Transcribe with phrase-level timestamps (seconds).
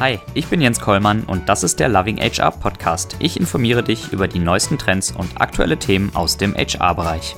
[0.00, 3.16] Hi, ich bin Jens Kollmann und das ist der Loving HR Podcast.
[3.18, 7.34] Ich informiere dich über die neuesten Trends und aktuelle Themen aus dem HR-Bereich.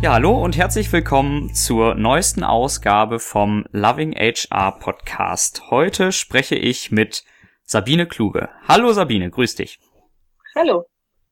[0.00, 5.70] Ja, hallo und herzlich willkommen zur neuesten Ausgabe vom Loving HR Podcast.
[5.70, 7.24] Heute spreche ich mit
[7.64, 8.48] Sabine Kluge.
[8.68, 9.80] Hallo Sabine, grüß dich.
[10.54, 10.84] Hallo,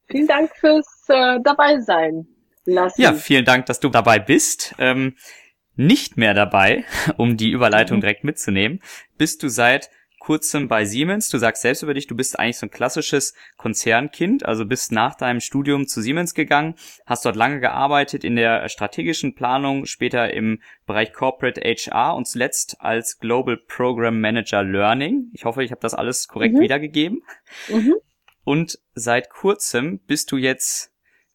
[0.08, 2.26] vielen Dank fürs äh, dabei sein
[2.64, 3.00] lassen.
[3.00, 4.74] Ja, vielen Dank, dass du dabei bist.
[4.78, 5.14] Ähm,
[5.76, 6.84] nicht mehr dabei,
[7.16, 8.02] um die Überleitung mhm.
[8.02, 8.80] direkt mitzunehmen,
[9.16, 9.90] bist du seit
[10.22, 11.30] kurzem bei Siemens.
[11.30, 15.16] Du sagst selbst über dich, du bist eigentlich so ein klassisches Konzernkind, also bist nach
[15.16, 20.62] deinem Studium zu Siemens gegangen, hast dort lange gearbeitet in der strategischen Planung, später im
[20.86, 25.28] Bereich Corporate HR und zuletzt als Global Program Manager Learning.
[25.32, 26.60] Ich hoffe, ich habe das alles korrekt mhm.
[26.60, 27.22] wiedergegeben.
[27.68, 27.96] Mhm.
[28.44, 30.91] Und seit kurzem bist du jetzt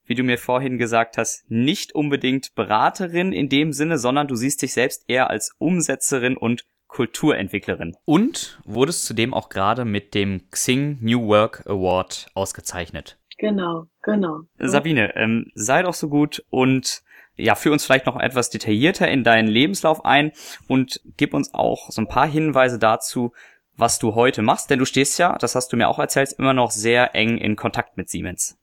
[0.07, 4.61] wie du mir vorhin gesagt hast, nicht unbedingt Beraterin in dem Sinne, sondern du siehst
[4.61, 7.95] dich selbst eher als Umsetzerin und Kulturentwicklerin.
[8.05, 13.19] Und wurdest zudem auch gerade mit dem Xing New Work Award ausgezeichnet.
[13.37, 14.41] Genau, genau.
[14.57, 17.03] Sabine, ähm, sei doch so gut und
[17.35, 20.31] ja, führ uns vielleicht noch etwas detaillierter in deinen Lebenslauf ein
[20.67, 23.33] und gib uns auch so ein paar Hinweise dazu,
[23.75, 26.53] was du heute machst, denn du stehst ja, das hast du mir auch erzählt, immer
[26.53, 28.56] noch sehr eng in Kontakt mit Siemens.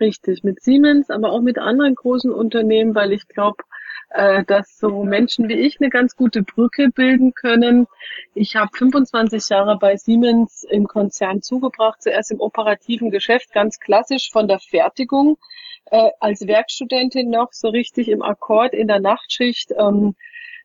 [0.00, 3.62] Richtig, mit Siemens, aber auch mit anderen großen Unternehmen, weil ich glaube,
[4.10, 7.86] äh, dass so Menschen wie ich eine ganz gute Brücke bilden können.
[8.34, 14.30] Ich habe 25 Jahre bei Siemens im Konzern zugebracht, zuerst im operativen Geschäft, ganz klassisch
[14.32, 15.36] von der Fertigung,
[15.90, 19.72] äh, als Werkstudentin noch so richtig im Akkord in der Nachtschicht.
[19.78, 20.16] Ähm,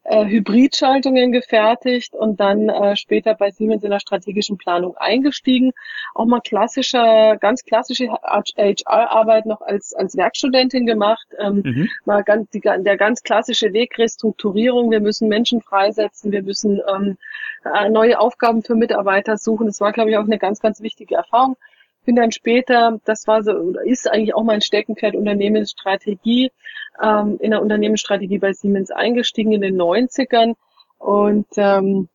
[0.06, 5.72] äh, Hybridschaltungen gefertigt und dann äh, später bei Siemens in der strategischen Planung eingestiegen.
[6.14, 11.28] Auch mal klassischer, ganz klassische HR-Arbeit noch als, als Werkstudentin gemacht.
[11.39, 11.89] Ähm, mhm.
[12.06, 14.92] Mal ganz, die, der ganz klassische Weg Restrukturierung.
[14.92, 16.31] Wir müssen Menschen freisetzen.
[16.31, 17.17] Wir müssen ähm,
[17.64, 19.66] äh, neue Aufgaben für Mitarbeiter suchen.
[19.66, 21.58] Das war, glaube ich, auch eine ganz, ganz wichtige Erfahrung
[22.06, 26.52] bin dann später, das war so, ist eigentlich auch mein Steckenpferd Unternehmensstrategie,
[27.01, 30.56] ähm, in der Unternehmensstrategie bei Siemens eingestiegen in den 90ern
[30.97, 32.09] und ähm,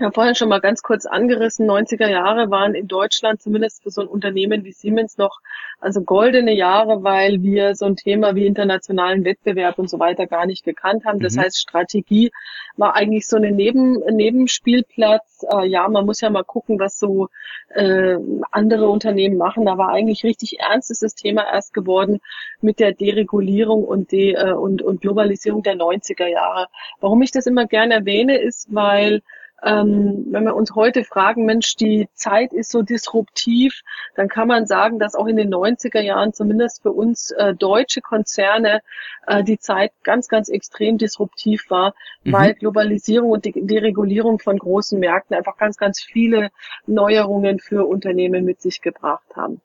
[0.00, 3.90] ich habe vorhin schon mal ganz kurz angerissen, 90er Jahre waren in Deutschland zumindest für
[3.90, 5.40] so ein Unternehmen wie Siemens noch
[5.78, 10.46] also goldene Jahre, weil wir so ein Thema wie internationalen Wettbewerb und so weiter gar
[10.46, 11.20] nicht gekannt haben.
[11.20, 11.40] Das mhm.
[11.40, 12.30] heißt, Strategie
[12.78, 15.44] war eigentlich so eine Neben Nebenspielplatz.
[15.52, 17.28] Äh, ja, man muss ja mal gucken, was so
[17.68, 18.16] äh,
[18.50, 19.66] andere Unternehmen machen.
[19.66, 22.20] Da war eigentlich richtig ernst ist das Thema erst geworden
[22.62, 26.68] mit der Deregulierung und, de, äh, und, und Globalisierung der 90er Jahre.
[27.00, 29.20] Warum ich das immer gerne erwähne, ist, weil
[29.62, 33.82] ähm, wenn wir uns heute fragen, Mensch, die Zeit ist so disruptiv,
[34.14, 38.00] dann kann man sagen, dass auch in den 90er Jahren zumindest für uns äh, deutsche
[38.00, 38.80] Konzerne
[39.26, 41.94] äh, die Zeit ganz, ganz extrem disruptiv war,
[42.24, 42.32] mhm.
[42.32, 46.50] weil Globalisierung und die Deregulierung von großen Märkten einfach ganz, ganz viele
[46.86, 49.60] Neuerungen für Unternehmen mit sich gebracht haben.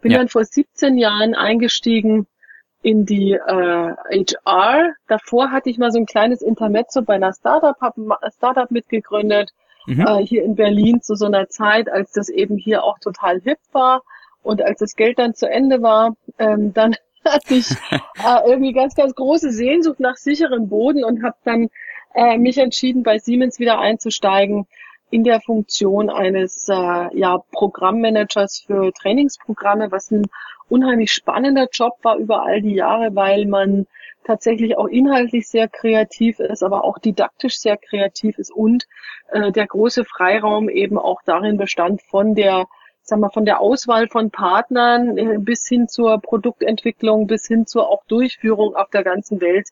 [0.00, 0.18] Bin ja.
[0.18, 2.26] dann vor 17 Jahren eingestiegen
[2.82, 4.92] in die äh, HR.
[5.06, 7.76] Davor hatte ich mal so ein kleines Intermezzo bei einer Startup,
[8.34, 9.50] Startup mitgegründet,
[9.86, 10.06] mhm.
[10.06, 13.58] äh, hier in Berlin zu so einer Zeit, als das eben hier auch total hip
[13.72, 14.02] war.
[14.42, 18.94] Und als das Geld dann zu Ende war, ähm, dann hatte ich äh, irgendwie ganz,
[18.94, 21.68] ganz große Sehnsucht nach sicherem Boden und habe dann
[22.14, 24.66] äh, mich entschieden, bei Siemens wieder einzusteigen
[25.10, 30.26] in der Funktion eines äh, ja, Programmmanagers für Trainingsprogramme, was ein
[30.68, 33.86] unheimlich spannender Job war über all die Jahre, weil man
[34.24, 38.86] tatsächlich auch inhaltlich sehr kreativ ist, aber auch didaktisch sehr kreativ ist und
[39.32, 42.66] äh, der große Freiraum eben auch darin bestand von der
[43.10, 47.88] sagen wir, von der Auswahl von Partnern äh, bis hin zur Produktentwicklung, bis hin zur
[47.90, 49.68] auch Durchführung auf der ganzen Welt,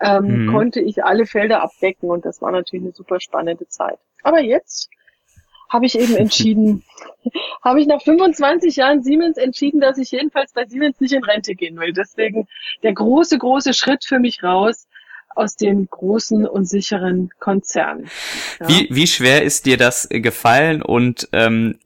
[0.00, 0.52] ähm, mhm.
[0.52, 3.98] konnte ich alle Felder abdecken und das war natürlich eine super spannende Zeit.
[4.24, 4.90] Aber jetzt
[5.68, 6.82] habe ich eben entschieden,
[7.62, 11.54] habe ich nach 25 Jahren Siemens entschieden, dass ich jedenfalls bei Siemens nicht in Rente
[11.54, 11.92] gehen will.
[11.92, 12.48] Deswegen
[12.82, 14.88] der große, große Schritt für mich raus
[15.34, 18.08] aus dem großen und sicheren Konzern.
[18.60, 18.68] Ja.
[18.68, 21.78] Wie, wie schwer ist dir das gefallen und ähm,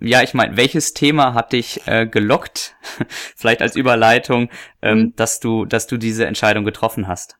[0.00, 2.76] ja, ich meine, welches Thema hat dich äh, gelockt,
[3.36, 4.50] vielleicht als Überleitung,
[4.82, 5.16] ähm, mhm.
[5.16, 7.36] dass du, dass du diese Entscheidung getroffen hast?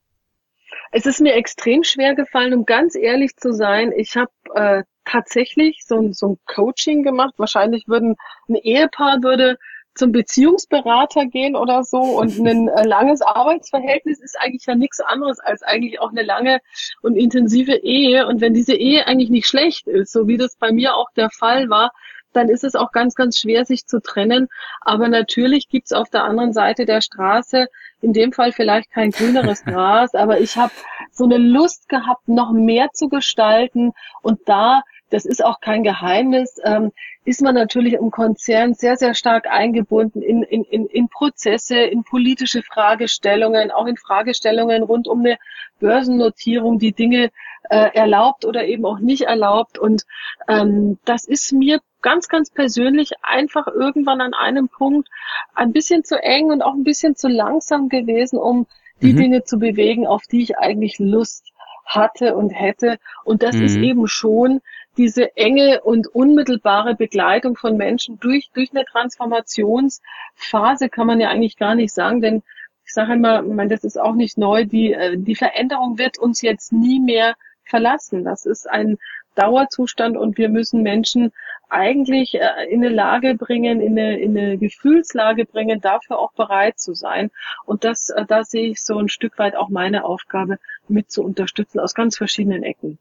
[0.92, 3.92] Es ist mir extrem schwer gefallen, um ganz ehrlich zu sein.
[3.96, 7.34] Ich habe äh, tatsächlich so ein, so ein Coaching gemacht.
[7.36, 8.16] Wahrscheinlich würden
[8.48, 9.56] ein Ehepaar würde
[9.94, 15.40] zum Beziehungsberater gehen oder so und ein äh, langes Arbeitsverhältnis ist eigentlich ja nichts anderes
[15.40, 16.60] als eigentlich auch eine lange
[17.02, 20.72] und intensive Ehe und wenn diese Ehe eigentlich nicht schlecht ist, so wie das bei
[20.72, 21.92] mir auch der Fall war,
[22.32, 24.48] dann ist es auch ganz, ganz schwer, sich zu trennen.
[24.80, 27.66] Aber natürlich gibt's auf der anderen Seite der Straße,
[28.00, 30.72] in dem Fall vielleicht kein grüneres Gras, aber ich habe
[31.10, 33.92] so eine Lust gehabt, noch mehr zu gestalten.
[34.22, 36.92] Und da, das ist auch kein Geheimnis, ähm,
[37.24, 42.02] ist man natürlich im Konzern sehr, sehr stark eingebunden in, in, in, in Prozesse, in
[42.02, 45.36] politische Fragestellungen, auch in Fragestellungen rund um eine
[45.80, 47.30] Börsennotierung, die Dinge
[47.68, 49.78] äh, erlaubt oder eben auch nicht erlaubt.
[49.78, 50.04] Und
[50.48, 55.08] ähm, das ist mir ganz, ganz persönlich einfach irgendwann an einem Punkt
[55.54, 58.66] ein bisschen zu eng und auch ein bisschen zu langsam gewesen, um
[59.02, 59.18] die mhm.
[59.18, 61.52] Dinge zu bewegen, auf die ich eigentlich Lust
[61.84, 62.98] hatte und hätte.
[63.24, 63.62] Und das mhm.
[63.62, 64.60] ist eben schon
[64.96, 71.56] diese enge und unmittelbare Begleitung von Menschen durch, durch eine Transformationsphase kann man ja eigentlich
[71.56, 72.42] gar nicht sagen, denn
[72.84, 76.18] ich sage immer, ich meine, das ist auch nicht neu, die, äh, die Veränderung wird
[76.18, 77.36] uns jetzt nie mehr
[77.70, 78.24] verlassen.
[78.24, 78.98] Das ist ein
[79.34, 81.32] Dauerzustand und wir müssen Menschen
[81.68, 86.78] eigentlich äh, in eine Lage bringen, in eine, in eine Gefühlslage bringen, dafür auch bereit
[86.78, 87.30] zu sein.
[87.64, 90.58] Und das, äh, da sehe ich so ein Stück weit auch meine Aufgabe,
[90.88, 92.98] mit zu unterstützen aus ganz verschiedenen Ecken.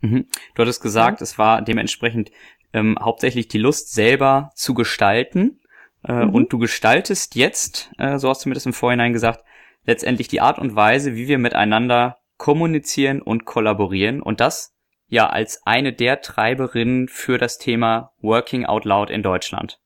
[0.00, 0.26] Mhm.
[0.54, 1.24] Du hattest gesagt, ja.
[1.24, 2.30] es war dementsprechend
[2.72, 5.60] ähm, hauptsächlich die Lust selber zu gestalten.
[6.06, 6.34] Äh, mhm.
[6.34, 9.44] Und du gestaltest jetzt, äh, so hast du mir das im Vorhinein gesagt,
[9.84, 14.22] letztendlich die Art und Weise, wie wir miteinander kommunizieren und kollaborieren.
[14.22, 14.72] Und das
[15.08, 19.78] ja als eine der Treiberinnen für das Thema Working Out Loud in Deutschland.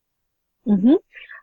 [0.64, 0.98] Mhm.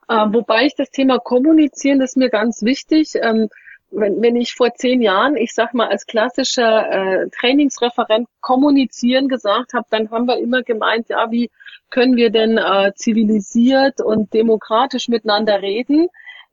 [0.08, 3.16] Äh, wobei ich das Thema Kommunizieren, das ist mir ganz wichtig.
[3.22, 3.50] Ähm,
[3.92, 9.74] wenn, wenn ich vor zehn Jahren, ich sag mal, als klassischer äh, Trainingsreferent kommunizieren gesagt
[9.74, 11.52] habe, dann haben wir immer gemeint, ja, wie
[11.90, 16.08] können wir denn äh, zivilisiert und demokratisch miteinander reden?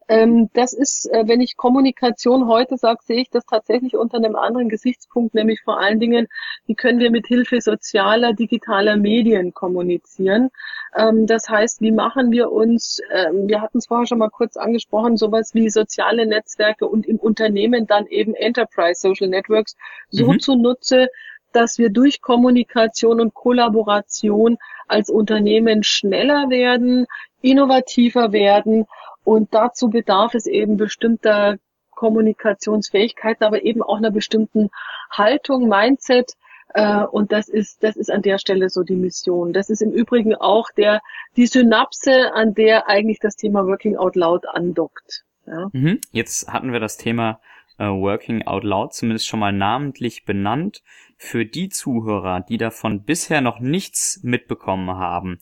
[0.08, 4.37] Ähm, das ist, äh, wenn ich Kommunikation heute sage, sehe ich das tatsächlich unter einem
[4.37, 6.28] anderen Gesichtspunkt, nämlich vor allen Dingen,
[6.66, 10.49] wie können wir mit Hilfe sozialer, digitaler Medien kommunizieren.
[10.96, 14.56] Ähm, das heißt, wie machen wir uns, ähm, wir hatten es vorher schon mal kurz
[14.56, 19.76] angesprochen, sowas wie soziale Netzwerke und im Unternehmen dann eben Enterprise Social Networks
[20.11, 20.40] so mhm.
[20.40, 21.08] zunutze,
[21.52, 24.58] dass wir durch Kommunikation und Kollaboration
[24.88, 27.06] als Unternehmen schneller werden,
[27.40, 28.87] innovativer werden
[29.25, 31.58] und dazu bedarf es eben bestimmter
[31.90, 34.70] Kommunikationsfähigkeiten, aber eben auch einer bestimmten
[35.11, 36.32] Haltung, Mindset.
[36.73, 39.52] Äh, und das ist, das ist an der Stelle so die Mission.
[39.52, 41.00] Das ist im Übrigen auch der,
[41.37, 45.25] die Synapse, an der eigentlich das Thema Working Out Loud andockt.
[45.46, 45.69] Ja.
[45.73, 46.00] Mhm.
[46.12, 47.40] Jetzt hatten wir das Thema
[47.78, 50.82] äh, Working Out Loud zumindest schon mal namentlich benannt.
[51.16, 55.38] Für die Zuhörer, die davon bisher noch nichts mitbekommen haben,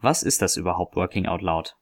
[0.00, 1.76] was ist das überhaupt Working Out Loud?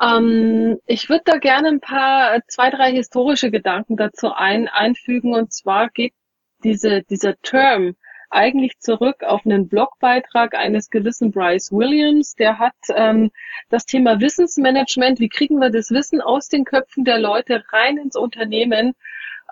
[0.00, 5.34] Ähm, ich würde da gerne ein paar, zwei, drei historische Gedanken dazu ein, einfügen.
[5.34, 6.14] Und zwar geht
[6.62, 7.94] diese, dieser Term
[8.34, 12.34] eigentlich zurück auf einen Blogbeitrag eines gewissen Bryce Williams.
[12.34, 13.30] Der hat ähm,
[13.70, 18.16] das Thema Wissensmanagement, wie kriegen wir das Wissen aus den Köpfen der Leute rein ins
[18.16, 18.94] Unternehmen,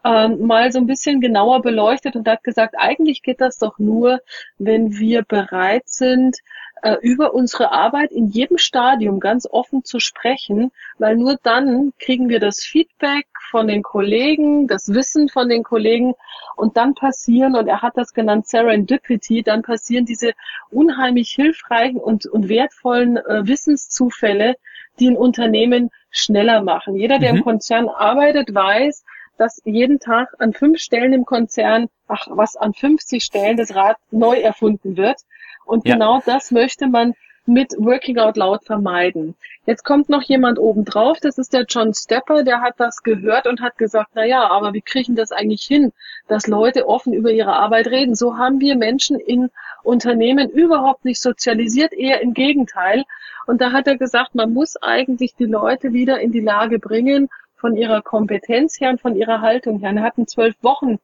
[0.04, 4.20] ähm, mal so ein bisschen genauer beleuchtet und hat gesagt, eigentlich geht das doch nur,
[4.58, 6.38] wenn wir bereit sind,
[6.82, 12.28] äh, über unsere Arbeit in jedem Stadium ganz offen zu sprechen, weil nur dann kriegen
[12.28, 16.14] wir das Feedback von den Kollegen, das Wissen von den Kollegen
[16.56, 20.32] und dann passieren, und er hat das genannt Serendipity, dann passieren diese
[20.70, 24.56] unheimlich hilfreichen und, und wertvollen äh, Wissenszufälle,
[24.98, 26.96] die ein Unternehmen schneller machen.
[26.96, 27.38] Jeder, der mhm.
[27.38, 29.04] im Konzern arbeitet, weiß,
[29.38, 33.96] dass jeden Tag an fünf Stellen im Konzern, ach was, an 50 Stellen das Rad
[34.10, 35.20] neu erfunden wird.
[35.64, 35.94] Und ja.
[35.94, 37.14] genau das möchte man
[37.46, 39.34] mit Working Out Loud vermeiden.
[39.66, 43.46] Jetzt kommt noch jemand oben drauf, das ist der John Stepper, der hat das gehört
[43.46, 45.92] und hat gesagt, na ja, aber wie kriegen das eigentlich hin,
[46.28, 48.14] dass Leute offen über ihre Arbeit reden?
[48.14, 49.50] So haben wir Menschen in
[49.82, 53.04] Unternehmen überhaupt nicht sozialisiert, eher im Gegenteil.
[53.46, 57.28] Und da hat er gesagt, man muss eigentlich die Leute wieder in die Lage bringen,
[57.62, 59.92] von ihrer Kompetenz her und von ihrer Haltung her.
[59.94, 60.98] Er hat einen zwölf Wochen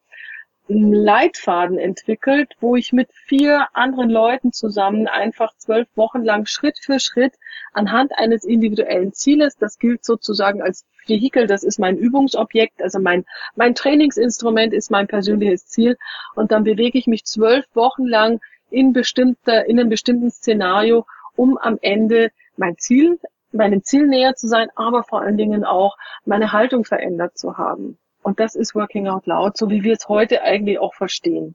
[0.69, 6.79] einen Leitfaden entwickelt, wo ich mit vier anderen Leuten zusammen einfach zwölf Wochen lang Schritt
[6.79, 7.35] für Schritt
[7.73, 13.25] anhand eines individuellen Zieles, das gilt sozusagen als Vehikel, das ist mein Übungsobjekt, also mein,
[13.55, 15.97] mein Trainingsinstrument ist mein persönliches Ziel
[16.35, 21.57] und dann bewege ich mich zwölf Wochen lang in bestimmter, in einem bestimmten Szenario, um
[21.57, 23.19] am Ende mein Ziel,
[23.53, 27.99] meinem Ziel näher zu sein, aber vor allen Dingen auch meine Haltung verändert zu haben.
[28.23, 31.55] Und das ist Working Out Loud, so wie wir es heute eigentlich auch verstehen.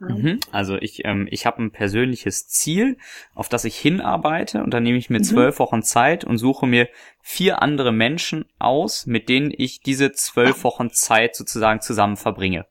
[0.00, 0.40] Mhm.
[0.50, 2.96] Also ich, ähm, ich habe ein persönliches Ziel,
[3.34, 5.24] auf das ich hinarbeite und dann nehme ich mir mhm.
[5.24, 6.88] zwölf Wochen Zeit und suche mir
[7.20, 12.66] vier andere Menschen aus, mit denen ich diese zwölf Wochen Zeit sozusagen zusammen verbringe.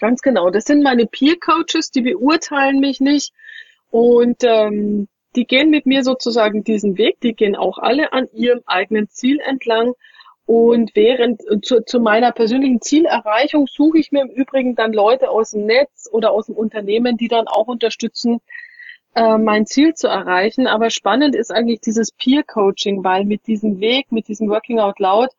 [0.00, 0.50] Ganz genau.
[0.50, 3.32] Das sind meine Peer Coaches, die beurteilen mich nicht
[3.90, 8.60] und ähm, die gehen mit mir sozusagen diesen Weg, die gehen auch alle an ihrem
[8.66, 9.94] eigenen Ziel entlang.
[10.44, 15.52] Und während zu, zu meiner persönlichen Zielerreichung suche ich mir im Übrigen dann Leute aus
[15.52, 18.40] dem Netz oder aus dem Unternehmen, die dann auch unterstützen,
[19.14, 20.66] äh, mein Ziel zu erreichen.
[20.66, 24.98] Aber spannend ist eigentlich dieses Peer Coaching, weil mit diesem Weg, mit diesem Working Out
[24.98, 25.30] Loud,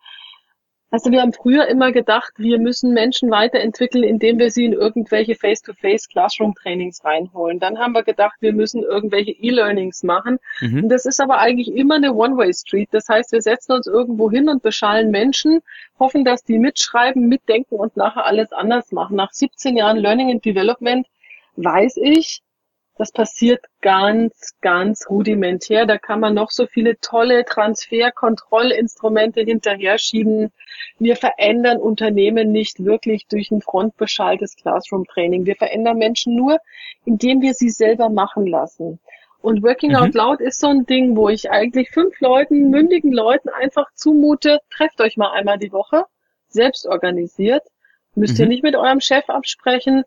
[0.94, 5.34] also wir haben früher immer gedacht, wir müssen Menschen weiterentwickeln, indem wir sie in irgendwelche
[5.34, 7.60] Face-to-Face Classroom-Trainings reinholen.
[7.60, 10.38] Dann haben wir gedacht, wir müssen irgendwelche E-Learnings machen.
[10.62, 10.84] Mhm.
[10.84, 12.90] Und das ist aber eigentlich immer eine One-Way-Street.
[12.92, 15.62] Das heißt, wir setzen uns irgendwo hin und beschallen Menschen,
[15.98, 19.16] hoffen, dass die mitschreiben, mitdenken und nachher alles anders machen.
[19.16, 21.08] Nach 17 Jahren Learning and Development
[21.56, 22.43] weiß ich,
[22.96, 25.86] das passiert ganz, ganz rudimentär.
[25.86, 30.52] Da kann man noch so viele tolle Transferkontrollinstrumente hinterher schieben.
[31.00, 35.46] Wir verändern Unternehmen nicht wirklich durch ein frontbeschaltes Classroom-Training.
[35.46, 36.60] Wir verändern Menschen nur,
[37.04, 39.00] indem wir sie selber machen lassen.
[39.42, 39.98] Und Working mhm.
[39.98, 44.60] Out Loud ist so ein Ding, wo ich eigentlich fünf Leuten, mündigen Leuten einfach zumute,
[44.70, 46.06] trefft euch mal einmal die Woche,
[46.48, 47.64] selbst organisiert.
[48.16, 48.44] Müsst mhm.
[48.44, 50.04] ihr nicht mit eurem Chef absprechen,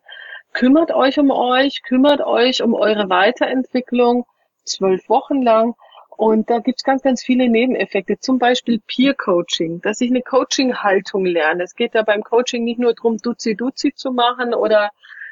[0.53, 4.25] kümmert euch um euch, kümmert euch um eure Weiterentwicklung
[4.63, 5.75] zwölf Wochen lang.
[6.17, 11.25] Und da gibt's ganz, ganz viele Nebeneffekte, zum Beispiel Peer Coaching, dass ich eine Coaching-Haltung
[11.25, 11.63] lerne.
[11.63, 14.89] Es geht ja beim Coaching nicht nur darum, Duzi-Duzi zu machen oder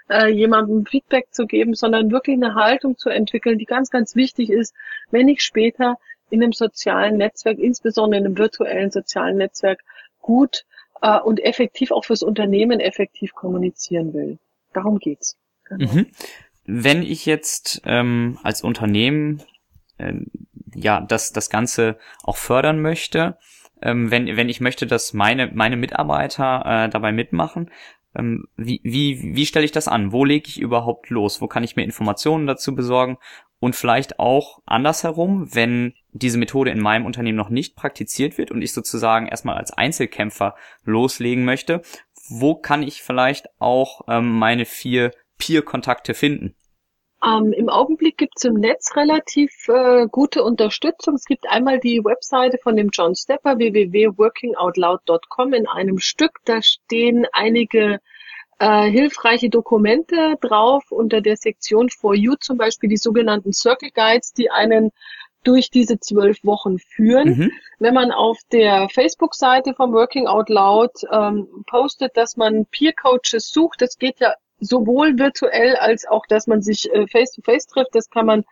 [0.09, 4.51] äh, jemandem Feedback zu geben, sondern wirklich eine Haltung zu entwickeln, die ganz, ganz wichtig
[4.51, 4.75] ist,
[5.09, 5.97] wenn ich später
[6.29, 9.81] in einem sozialen Netzwerk, insbesondere in einem virtuellen sozialen Netzwerk,
[10.21, 10.65] gut
[11.01, 14.37] äh, und effektiv auch fürs Unternehmen effektiv kommunizieren will.
[14.75, 15.37] Darum geht's.
[15.65, 15.91] Genau.
[15.91, 16.07] Mhm.
[16.65, 19.41] Wenn ich jetzt ähm, als Unternehmen
[19.97, 20.27] ähm,
[20.73, 23.37] ja das das Ganze auch fördern möchte,
[23.81, 27.71] ähm, wenn wenn ich möchte, dass meine meine Mitarbeiter äh, dabei mitmachen,
[28.15, 30.11] ähm, wie wie wie stelle ich das an?
[30.11, 31.41] Wo lege ich überhaupt los?
[31.41, 33.17] Wo kann ich mir Informationen dazu besorgen?
[33.59, 38.61] Und vielleicht auch andersherum, wenn diese Methode in meinem Unternehmen noch nicht praktiziert wird und
[38.61, 41.81] ich sozusagen erstmal als Einzelkämpfer loslegen möchte,
[42.29, 46.55] wo kann ich vielleicht auch ähm, meine vier Peer-Kontakte finden?
[47.25, 51.15] Ähm, Im Augenblick gibt es im Netz relativ äh, gute Unterstützung.
[51.15, 56.39] Es gibt einmal die Webseite von dem John Stepper, www.workingoutloud.com in einem Stück.
[56.45, 57.99] Da stehen einige
[58.59, 64.33] äh, hilfreiche Dokumente drauf unter der Sektion For You, zum Beispiel die sogenannten Circle Guides,
[64.33, 64.91] die einen
[65.45, 67.29] durch diese zwölf Wochen führen.
[67.29, 67.51] Mhm.
[67.79, 73.81] Wenn man auf der Facebook-Seite vom Working Out Loud ähm, postet, dass man Peer-Coaches sucht,
[73.81, 78.25] das geht ja sowohl virtuell als auch, dass man sich äh, face-to-face trifft, das kann
[78.25, 78.45] man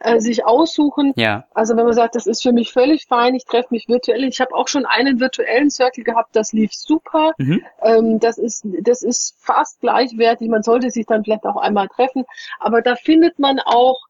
[0.00, 1.12] äh, sich aussuchen.
[1.16, 1.44] Ja.
[1.52, 4.24] Also wenn man sagt, das ist für mich völlig fein, ich treffe mich virtuell.
[4.24, 7.32] Ich habe auch schon einen virtuellen Circle gehabt, das lief super.
[7.38, 7.62] Mhm.
[7.82, 10.48] Ähm, das ist das ist fast gleichwertig.
[10.48, 12.24] Man sollte sich dann vielleicht auch einmal treffen,
[12.58, 14.00] aber da findet man auch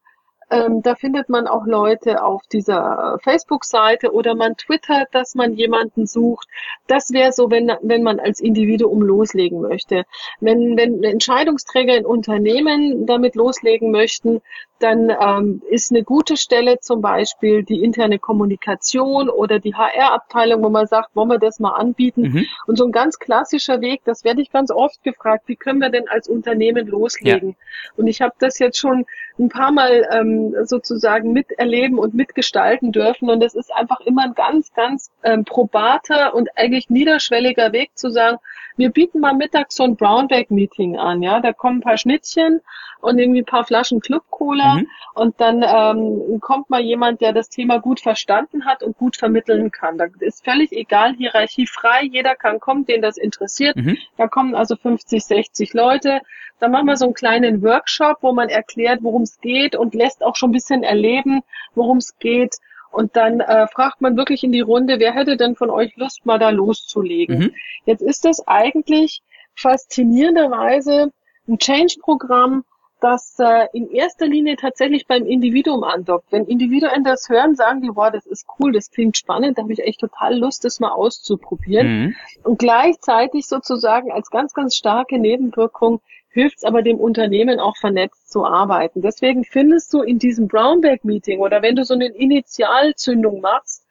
[0.51, 6.05] ähm, da findet man auch Leute auf dieser Facebook-Seite oder man twittert, dass man jemanden
[6.05, 6.47] sucht.
[6.87, 10.03] Das wäre so, wenn, wenn man als Individuum loslegen möchte.
[10.41, 14.41] Wenn, wenn Entscheidungsträger in Unternehmen damit loslegen möchten,
[14.79, 20.69] dann ähm, ist eine gute Stelle zum Beispiel die interne Kommunikation oder die HR-Abteilung, wo
[20.69, 22.21] man sagt, wollen wir das mal anbieten?
[22.21, 22.45] Mhm.
[22.67, 25.89] Und so ein ganz klassischer Weg, das werde ich ganz oft gefragt, wie können wir
[25.89, 27.49] denn als Unternehmen loslegen?
[27.49, 27.55] Ja.
[27.95, 29.05] Und ich habe das jetzt schon
[29.41, 33.29] ein paar Mal ähm, sozusagen miterleben und mitgestalten dürfen.
[33.29, 38.09] Und es ist einfach immer ein ganz, ganz ähm, probater und eigentlich niederschwelliger Weg zu
[38.09, 38.37] sagen,
[38.77, 41.39] wir bieten mal mittags so ein Brownback-Meeting an, ja.
[41.39, 42.61] Da kommen ein paar Schnittchen
[43.01, 44.87] und irgendwie ein paar Flaschen Club-Cola mhm.
[45.13, 49.71] und dann ähm, kommt mal jemand, der das Thema gut verstanden hat und gut vermitteln
[49.71, 49.97] kann.
[49.97, 53.75] Da ist völlig egal, hierarchiefrei, jeder kann kommen, den das interessiert.
[53.75, 53.97] Mhm.
[54.17, 56.21] Da kommen also 50, 60 Leute.
[56.59, 60.23] Dann machen wir so einen kleinen Workshop, wo man erklärt, worum es geht und lässt
[60.23, 61.41] auch schon ein bisschen erleben,
[61.75, 62.57] worum es geht.
[62.91, 66.25] Und dann äh, fragt man wirklich in die Runde, wer hätte denn von euch Lust,
[66.25, 67.39] mal da loszulegen?
[67.39, 67.51] Mhm.
[67.85, 69.21] Jetzt ist das eigentlich
[69.55, 71.11] faszinierenderweise
[71.47, 72.65] ein Change-Programm,
[73.01, 76.31] das äh, in erster Linie tatsächlich beim Individuum andockt.
[76.31, 79.73] Wenn Individuen das hören, sagen die, boah, das ist cool, das klingt spannend, da habe
[79.73, 81.87] ich echt total Lust, das mal auszuprobieren.
[81.87, 82.15] Mhm.
[82.43, 88.31] Und gleichzeitig sozusagen als ganz, ganz starke Nebenwirkung hilft es aber dem Unternehmen auch vernetzt
[88.31, 89.01] zu arbeiten.
[89.01, 93.85] Deswegen findest du in diesem Brownback-Meeting oder wenn du so eine Initialzündung machst,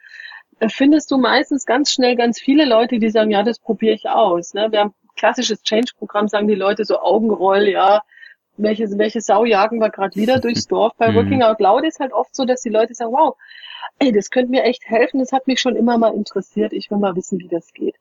[0.61, 4.09] äh, findest du meistens ganz schnell ganz viele Leute, die sagen, ja, das probiere ich
[4.09, 4.55] aus.
[4.55, 4.69] Ne?
[4.71, 8.03] Wir haben klassisches Change-Programm, sagen die Leute so Augenroll, ja,
[8.63, 10.93] welche, welche Sau jagen wir gerade wieder durchs Dorf.
[10.97, 11.15] Bei.
[11.15, 13.37] Working Out Loud ist halt oft so, dass die Leute sagen, wow,
[13.99, 16.99] ey, das könnte mir echt helfen, das hat mich schon immer mal interessiert, ich will
[16.99, 17.97] mal wissen, wie das geht.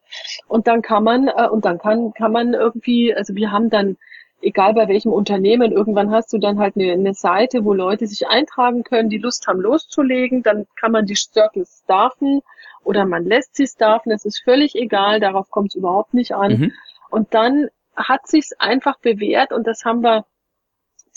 [0.48, 3.98] Und dann kann man, äh, und dann kann, kann man irgendwie, also wir haben dann
[4.42, 8.28] egal bei welchem Unternehmen, irgendwann hast du dann halt eine, eine Seite, wo Leute sich
[8.28, 10.44] eintragen können, die Lust haben loszulegen.
[10.44, 12.42] Dann kann man die Circles starten
[12.84, 14.12] oder man lässt sie starten.
[14.12, 16.52] Es ist völlig egal, darauf kommt es überhaupt nicht an.
[16.52, 16.74] Mhm.
[17.10, 20.26] Und dann hat sich's einfach bewährt und das haben wir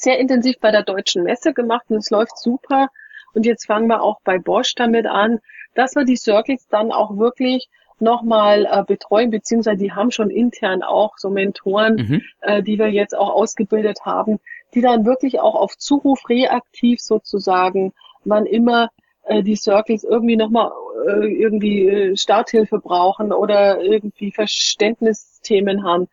[0.03, 2.89] sehr intensiv bei der deutschen Messe gemacht und es läuft super.
[3.35, 5.41] Und jetzt fangen wir auch bei Bosch damit an,
[5.75, 7.69] dass wir die Circles dann auch wirklich
[7.99, 12.23] nochmal äh, betreuen, beziehungsweise die haben schon intern auch so Mentoren, mhm.
[12.41, 14.41] äh, die wir jetzt auch ausgebildet haben,
[14.75, 17.93] die dann wirklich auch auf Zuruf reaktiv sozusagen,
[18.25, 18.91] man immer
[19.25, 20.73] äh, die Circles irgendwie nochmal
[21.07, 26.09] äh, irgendwie äh, Starthilfe brauchen oder irgendwie Verständnisthemen haben,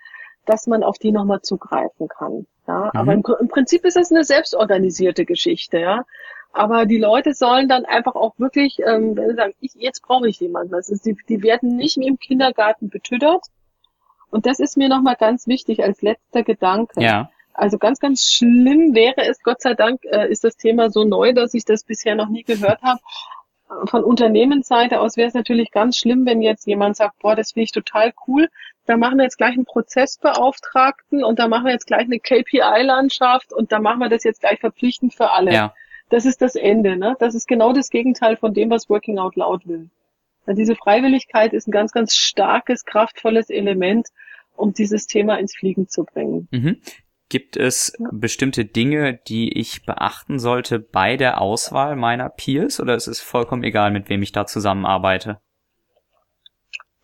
[0.46, 2.46] dass man auf die nochmal zugreifen kann.
[2.70, 3.00] Ja, mhm.
[3.00, 6.06] aber im, im, Prinzip ist das eine selbstorganisierte Geschichte, ja.
[6.54, 10.28] Aber die Leute sollen dann einfach auch wirklich, ähm, wenn sie sagen, ich, jetzt brauche
[10.28, 10.72] ich jemanden.
[10.72, 13.46] Das ist, die, die werden nicht wie im Kindergarten betüttert.
[14.32, 17.02] Und das ist mir nochmal ganz wichtig als letzter Gedanke.
[17.02, 17.30] Ja.
[17.54, 21.34] Also ganz, ganz schlimm wäre es, Gott sei Dank äh, ist das Thema so neu,
[21.34, 23.00] dass ich das bisher noch nie gehört habe.
[23.86, 27.66] Von Unternehmensseite aus wäre es natürlich ganz schlimm, wenn jetzt jemand sagt, boah, das finde
[27.66, 28.50] ich total cool,
[28.90, 33.54] da machen wir jetzt gleich einen Prozessbeauftragten und da machen wir jetzt gleich eine KPI-Landschaft
[33.54, 35.54] und da machen wir das jetzt gleich verpflichtend für alle.
[35.54, 35.74] Ja
[36.10, 36.98] das ist das Ende.
[36.98, 37.16] Ne?
[37.20, 39.90] Das ist genau das Gegenteil von dem, was Working Out Loud will.
[40.46, 44.08] Also diese Freiwilligkeit ist ein ganz, ganz starkes, kraftvolles Element,
[44.56, 46.48] um dieses Thema ins Fliegen zu bringen.
[46.52, 46.78] Mhm.
[47.30, 48.08] Gibt es ja.
[48.12, 53.64] bestimmte Dinge, die ich beachten sollte bei der Auswahl meiner Peers oder ist es vollkommen
[53.64, 55.40] egal, mit wem ich da zusammenarbeite?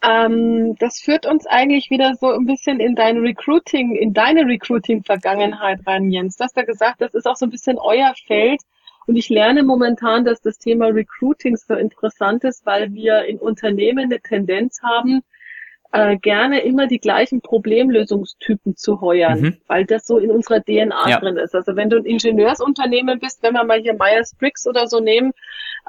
[0.08, 5.80] Ähm, das führt uns eigentlich wieder so ein bisschen in dein Recruiting, in deine Recruiting-Vergangenheit
[5.88, 6.38] rein, Jens.
[6.38, 8.62] Du hast ja gesagt, das ist auch so ein bisschen euer Feld.
[9.08, 14.06] Und ich lerne momentan, dass das Thema Recruiting so interessant ist, weil wir in Unternehmen
[14.06, 15.22] eine Tendenz haben,
[15.96, 19.58] äh, gerne immer die gleichen Problemlösungstypen zu heuern, mhm.
[19.68, 21.20] weil das so in unserer DNA ja.
[21.20, 21.56] drin ist.
[21.56, 25.32] Also wenn du ein Ingenieursunternehmen bist, wenn wir mal hier Myers-Briggs oder so nehmen,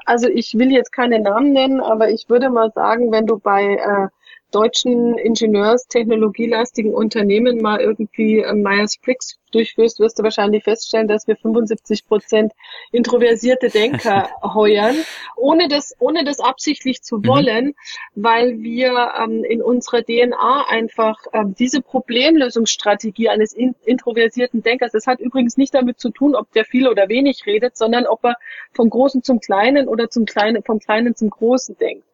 [0.05, 3.75] also ich will jetzt keine Namen nennen, aber ich würde mal sagen, wenn du bei
[3.75, 4.07] äh,
[4.51, 12.05] deutschen Ingenieurstechnologielastigen Unternehmen mal irgendwie äh, Myers-Briggs durchführst, wirst du wahrscheinlich feststellen, dass wir 75
[12.07, 12.53] Prozent
[12.91, 14.95] introversierte Denker heuern,
[15.35, 17.27] ohne das, ohne das absichtlich zu mhm.
[17.27, 17.73] wollen, mhm.
[18.15, 25.07] weil wir ähm, in unserer DNA einfach ähm, diese Problemlösungsstrategie eines in, introversierten Denkers, das
[25.07, 28.35] hat übrigens nicht damit zu tun, ob der viel oder wenig redet, sondern ob er
[28.73, 32.06] vom Großen zum Kleinen oder zum Kleinen, vom Kleinen zum Großen denkt.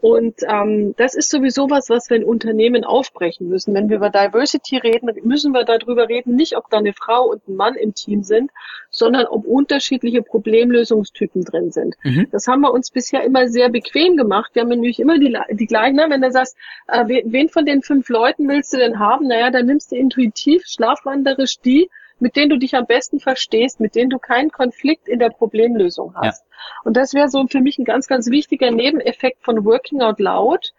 [0.00, 3.74] Und ähm, das ist sowieso was, was wir in Unternehmen aufbrechen müssen.
[3.74, 7.46] Wenn wir über Diversity reden, müssen wir darüber reden, nicht ob da eine Frau und
[7.46, 8.50] ein Mann im Team sind,
[8.88, 11.96] sondern ob unterschiedliche Problemlösungstypen drin sind.
[12.02, 12.28] Mhm.
[12.32, 14.52] Das haben wir uns bisher immer sehr bequem gemacht.
[14.54, 16.06] Wir haben nämlich immer die, die gleichen, ne?
[16.08, 16.56] wenn du sagst,
[16.88, 19.28] äh, wen von den fünf Leuten willst du denn haben?
[19.28, 21.90] Naja, dann nimmst du intuitiv, schlafwanderisch die,
[22.20, 26.14] mit denen du dich am besten verstehst, mit denen du keinen Konflikt in der Problemlösung
[26.14, 26.44] hast.
[26.44, 26.56] Ja.
[26.84, 30.72] Und das wäre so für mich ein ganz, ganz wichtiger Nebeneffekt von Working Out Loud,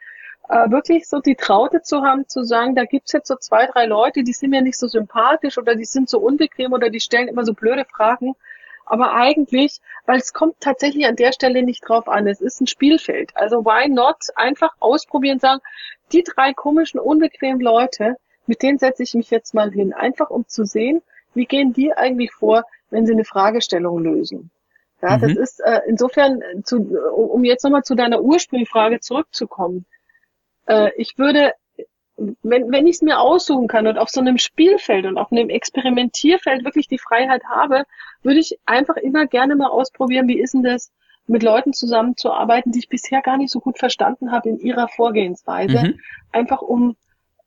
[0.50, 3.86] äh, wirklich so die Traute zu haben, zu sagen, da gibt's jetzt so zwei, drei
[3.86, 7.28] Leute, die sind mir nicht so sympathisch oder die sind so unbequem oder die stellen
[7.28, 8.36] immer so blöde Fragen.
[8.86, 12.68] Aber eigentlich, weil es kommt tatsächlich an der Stelle nicht drauf an, es ist ein
[12.68, 13.32] Spielfeld.
[13.36, 15.62] Also why not einfach ausprobieren, sagen,
[16.12, 20.46] die drei komischen, unbequemen Leute, mit denen setze ich mich jetzt mal hin, einfach um
[20.48, 21.02] zu sehen,
[21.34, 24.52] wie gehen die eigentlich vor, wenn sie eine Fragestellung lösen?
[25.02, 25.22] Ja, mhm.
[25.22, 26.78] das ist äh, insofern, zu,
[27.16, 29.86] um jetzt nochmal zu deiner Ursprungsfrage zurückzukommen.
[30.68, 31.54] Äh, ich würde,
[32.18, 35.50] wenn, wenn ich es mir aussuchen kann und auf so einem Spielfeld und auf einem
[35.50, 37.84] Experimentierfeld wirklich die Freiheit habe,
[38.22, 40.92] würde ich einfach immer gerne mal ausprobieren, wie ist denn das,
[41.28, 45.80] mit Leuten zusammenzuarbeiten, die ich bisher gar nicht so gut verstanden habe in ihrer Vorgehensweise.
[45.80, 46.00] Mhm.
[46.32, 46.98] Einfach um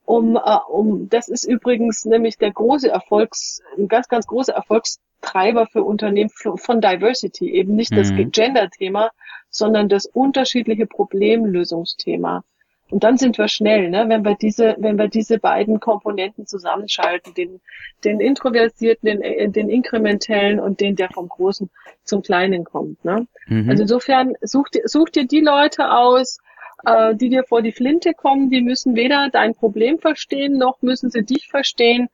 [0.05, 5.67] um, äh, um, das ist übrigens nämlich der große Erfolgs, ein ganz, ganz großer Erfolgstreiber
[5.67, 7.97] für Unternehmen von Diversity, eben nicht mhm.
[7.97, 9.11] das Gender-Thema,
[9.51, 12.45] sondern das unterschiedliche Problemlösungsthema.
[12.91, 14.05] Und dann sind wir schnell, ne?
[14.09, 17.61] wenn wir diese, wenn wir diese beiden Komponenten zusammenschalten, den,
[18.05, 21.71] den introversierten, den, äh, den inkrementellen und den, der vom Großen
[22.05, 23.03] zum Kleinen kommt.
[23.05, 23.27] Ne?
[23.47, 23.71] Mhm.
[23.71, 26.39] Also insofern such dir, such dir die Leute aus,
[26.85, 31.11] äh, die dir vor die Flinte kommen, die müssen weder dein Problem verstehen, noch müssen
[31.11, 32.09] sie dich verstehen.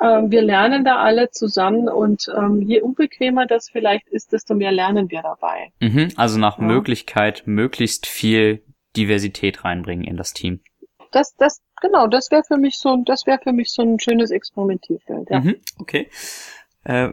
[0.00, 4.72] Ähm, wir lernen da alle zusammen und ähm, je unbequemer das vielleicht ist, desto mehr
[4.72, 5.72] lernen wir dabei.
[5.80, 6.64] Mhm, also nach ja.
[6.64, 8.62] Möglichkeit möglichst viel
[8.96, 10.60] Diversität reinbringen in das Team.
[11.12, 14.30] Das, das, genau, das wäre für mich so, das wäre für mich so ein schönes
[14.30, 15.30] Experimentierfeld.
[15.30, 15.40] Ja.
[15.40, 16.10] Mhm, okay.
[16.84, 17.12] Äh,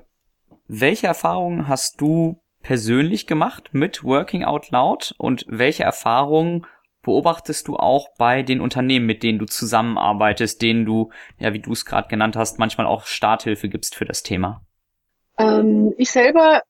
[0.67, 6.65] welche Erfahrungen hast du persönlich gemacht mit Working Out Loud und welche Erfahrungen
[7.03, 11.71] beobachtest du auch bei den Unternehmen, mit denen du zusammenarbeitest, denen du, ja, wie du
[11.71, 14.65] es gerade genannt hast, manchmal auch Starthilfe gibst für das Thema?
[15.37, 16.61] Ähm, ich selber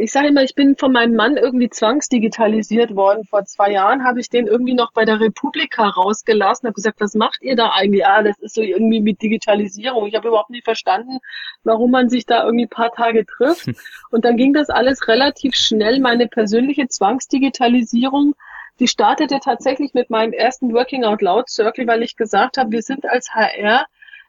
[0.00, 3.24] ich sage immer, ich bin von meinem Mann irgendwie zwangsdigitalisiert worden.
[3.24, 7.14] Vor zwei Jahren habe ich den irgendwie noch bei der Republika rausgelassen, habe gesagt, was
[7.14, 8.04] macht ihr da eigentlich?
[8.04, 10.06] Ah, das ist so irgendwie mit Digitalisierung.
[10.06, 11.18] Ich habe überhaupt nicht verstanden,
[11.62, 13.70] warum man sich da irgendwie paar Tage trifft.
[14.10, 16.00] Und dann ging das alles relativ schnell.
[16.00, 18.34] Meine persönliche Zwangsdigitalisierung,
[18.80, 22.82] die startete tatsächlich mit meinem ersten Working Out Loud Circle, weil ich gesagt habe, wir
[22.82, 23.86] sind als HR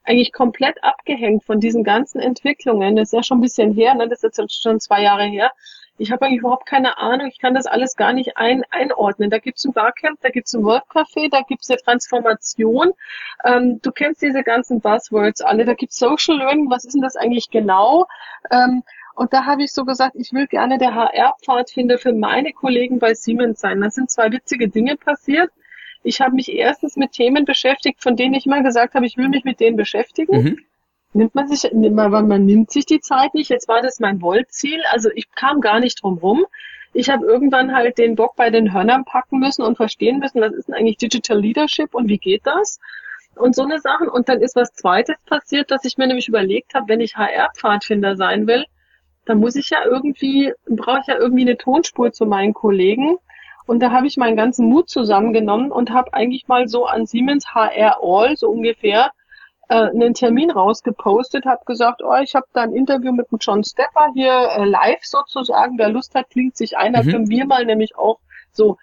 [0.07, 2.95] eigentlich komplett abgehängt von diesen ganzen Entwicklungen.
[2.95, 4.07] Das ist ja schon ein bisschen her, ne?
[4.07, 5.51] das ist jetzt schon zwei Jahre her.
[5.99, 9.31] Ich habe eigentlich überhaupt keine Ahnung, ich kann das alles gar nicht ein, einordnen.
[9.31, 12.93] Da gibt's ein Barcamp, da gibt's ein Workcafé, da gibt's eine Transformation.
[13.43, 17.15] Ähm, du kennst diese ganzen Buzzwords alle, da gibt's Social Learning, was ist denn das
[17.15, 18.05] eigentlich genau?
[18.51, 18.83] Ähm,
[19.15, 23.15] und da habe ich so gesagt, ich will gerne der HR-Pfadfinder für meine Kollegen bei
[23.15, 23.81] Siemens sein.
[23.81, 25.49] Da sind zwei witzige Dinge passiert.
[26.03, 29.29] Ich habe mich erstens mit Themen beschäftigt, von denen ich mal gesagt habe, ich will
[29.29, 30.41] mich mit denen beschäftigen.
[30.41, 30.59] Mhm.
[31.13, 33.49] Nimmt man sich, man, man nimmt sich die Zeit nicht.
[33.49, 34.81] Jetzt war das mein Wollziel.
[34.91, 36.45] Also ich kam gar nicht drum rum.
[36.93, 40.53] Ich habe irgendwann halt den Bock bei den Hörnern packen müssen und verstehen müssen, was
[40.53, 42.79] ist denn eigentlich Digital Leadership und wie geht das?
[43.35, 44.07] Und so eine Sachen.
[44.07, 48.15] Und dann ist was Zweites passiert, dass ich mir nämlich überlegt habe, wenn ich HR-Pfadfinder
[48.15, 48.65] sein will,
[49.25, 53.17] dann muss ich ja irgendwie, brauche ich ja irgendwie eine Tonspur zu meinen Kollegen.
[53.67, 57.53] Und da habe ich meinen ganzen Mut zusammengenommen und habe eigentlich mal so an Siemens
[57.53, 59.11] HR All so ungefähr
[59.67, 63.65] äh, einen Termin rausgepostet, habe gesagt, oh, ich habe da ein Interview mit dem John
[63.65, 65.77] Stepper hier äh, live sozusagen.
[65.77, 67.11] Wer Lust hat, klingt sich einer, mhm.
[67.11, 68.19] können wir mal nämlich auch
[68.53, 68.77] so.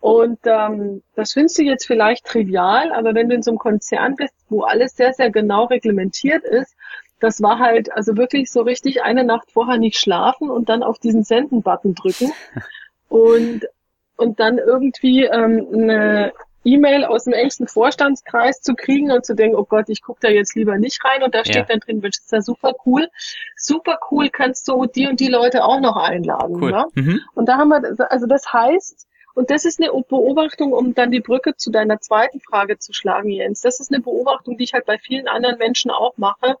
[0.00, 4.16] Und ähm, das findest du jetzt vielleicht trivial, aber wenn du in so einem Konzern
[4.16, 6.76] bist, wo alles sehr, sehr genau reglementiert ist,
[7.20, 10.98] das war halt also wirklich so richtig eine Nacht vorher nicht schlafen und dann auf
[10.98, 12.32] diesen Senden-Button drücken.
[13.08, 13.68] Und
[14.16, 16.32] und dann irgendwie ähm, eine
[16.64, 20.28] E-Mail aus dem engsten Vorstandskreis zu kriegen und zu denken, oh Gott, ich gucke da
[20.28, 21.64] jetzt lieber nicht rein und da steht ja.
[21.64, 23.08] dann drin, das ist ja super cool.
[23.56, 26.56] Super cool, kannst du die und die Leute auch noch einladen.
[26.60, 26.72] Cool.
[26.72, 26.86] Ne?
[26.94, 27.20] Mhm.
[27.34, 31.20] Und da haben wir, also das heißt, und das ist eine Beobachtung, um dann die
[31.20, 33.60] Brücke zu deiner zweiten Frage zu schlagen, Jens.
[33.60, 36.56] Das ist eine Beobachtung, die ich halt bei vielen anderen Menschen auch mache,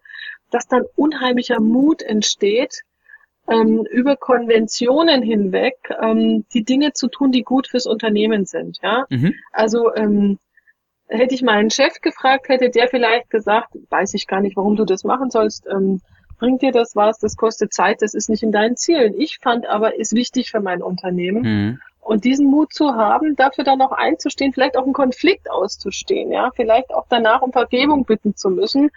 [0.50, 2.82] dass dann unheimlicher Mut entsteht,
[3.48, 8.78] ähm, über Konventionen hinweg ähm, die Dinge zu tun, die gut fürs Unternehmen sind.
[8.82, 9.34] Ja, mhm.
[9.52, 10.38] also ähm,
[11.08, 14.84] hätte ich meinen Chef gefragt, hätte der vielleicht gesagt, weiß ich gar nicht, warum du
[14.84, 15.66] das machen sollst.
[15.66, 16.00] Ähm,
[16.38, 17.18] bringt dir das was?
[17.18, 19.14] Das kostet Zeit, das ist nicht in deinen Zielen.
[19.18, 21.42] Ich fand aber, ist wichtig für mein Unternehmen.
[21.42, 21.80] Mhm.
[22.00, 26.50] Und diesen Mut zu haben, dafür dann auch einzustehen, vielleicht auch einen Konflikt auszustehen, ja,
[26.54, 28.90] vielleicht auch danach um Vergebung bitten zu müssen.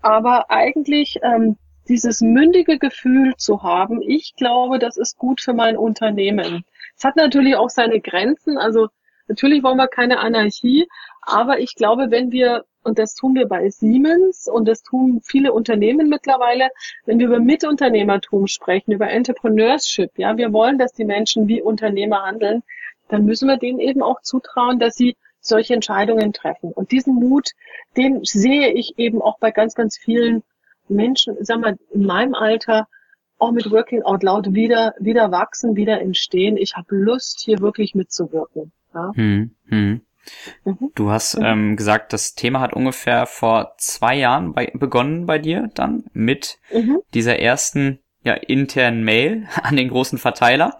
[0.00, 5.76] Aber eigentlich ähm, dieses mündige Gefühl zu haben, ich glaube, das ist gut für mein
[5.76, 6.64] Unternehmen.
[6.96, 8.88] Es hat natürlich auch seine Grenzen, also
[9.28, 10.86] natürlich wollen wir keine Anarchie,
[11.22, 15.52] aber ich glaube, wenn wir, und das tun wir bei Siemens und das tun viele
[15.52, 16.68] Unternehmen mittlerweile,
[17.04, 22.22] wenn wir über Mitunternehmertum sprechen, über Entrepreneurship, ja, wir wollen, dass die Menschen wie Unternehmer
[22.24, 22.62] handeln,
[23.08, 26.72] dann müssen wir denen eben auch zutrauen, dass sie solche Entscheidungen treffen.
[26.72, 27.50] Und diesen Mut,
[27.96, 30.42] den sehe ich eben auch bei ganz, ganz vielen
[30.88, 32.86] Menschen, sag mal, in meinem Alter
[33.38, 36.56] auch mit Working Out Loud wieder, wieder wachsen, wieder entstehen.
[36.56, 38.72] Ich habe Lust, hier wirklich mitzuwirken.
[38.94, 39.12] Ja?
[39.14, 40.00] Hm, hm.
[40.64, 40.90] Mhm.
[40.94, 41.44] Du hast mhm.
[41.44, 46.58] ähm, gesagt, das Thema hat ungefähr vor zwei Jahren bei, begonnen bei dir dann mit
[46.72, 46.98] mhm.
[47.14, 50.78] dieser ersten ja, internen Mail an den großen Verteiler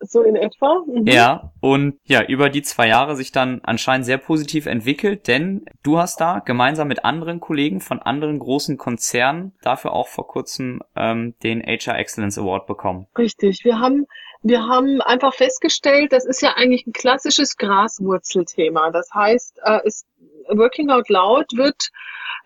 [0.00, 0.82] so in etwa.
[0.86, 1.06] Mhm.
[1.06, 5.98] Ja, und ja, über die zwei Jahre sich dann anscheinend sehr positiv entwickelt, denn du
[5.98, 11.34] hast da gemeinsam mit anderen Kollegen von anderen großen Konzernen dafür auch vor kurzem ähm,
[11.42, 13.06] den HR Excellence Award bekommen.
[13.16, 14.06] Richtig, wir haben
[14.42, 18.90] wir haben einfach festgestellt, das ist ja eigentlich ein klassisches Graswurzelthema.
[18.90, 20.06] Das heißt, äh, es,
[20.48, 21.90] Working Out Loud wird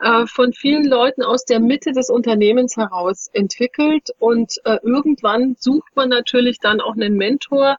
[0.00, 5.94] äh, von vielen Leuten aus der Mitte des Unternehmens heraus entwickelt und äh, irgendwann sucht
[5.94, 7.76] man natürlich dann auch einen Mentor,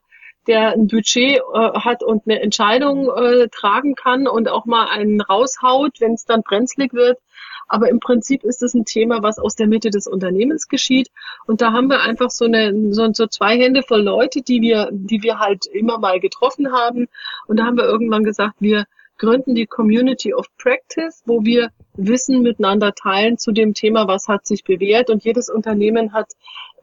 [0.47, 5.21] der ein Budget äh, hat und eine Entscheidung äh, tragen kann und auch mal einen
[5.21, 7.19] raushaut, wenn es dann brenzlig wird.
[7.67, 11.09] Aber im Prinzip ist es ein Thema, was aus der Mitte des Unternehmens geschieht.
[11.45, 14.89] Und da haben wir einfach so eine, so, so zwei Hände voll Leute, die wir,
[14.91, 17.07] die wir halt immer mal getroffen haben.
[17.47, 18.85] Und da haben wir irgendwann gesagt, wir
[19.21, 24.47] gründen die Community of Practice, wo wir Wissen miteinander teilen zu dem Thema, was hat
[24.47, 25.11] sich bewährt.
[25.11, 26.31] Und jedes Unternehmen hat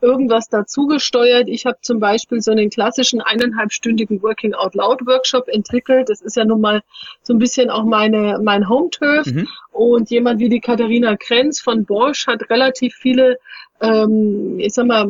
[0.01, 1.49] irgendwas dazugesteuert.
[1.49, 6.09] Ich habe zum Beispiel so einen klassischen eineinhalbstündigen Working Out Loud Workshop entwickelt.
[6.09, 6.83] Das ist ja nun mal
[7.23, 9.27] so ein bisschen auch meine mein Home Turf.
[9.27, 9.49] Mhm.
[9.73, 13.39] Und jemand wie die Katharina Krenz von Bosch hat relativ viele,
[13.81, 15.09] ähm, ich sag mal,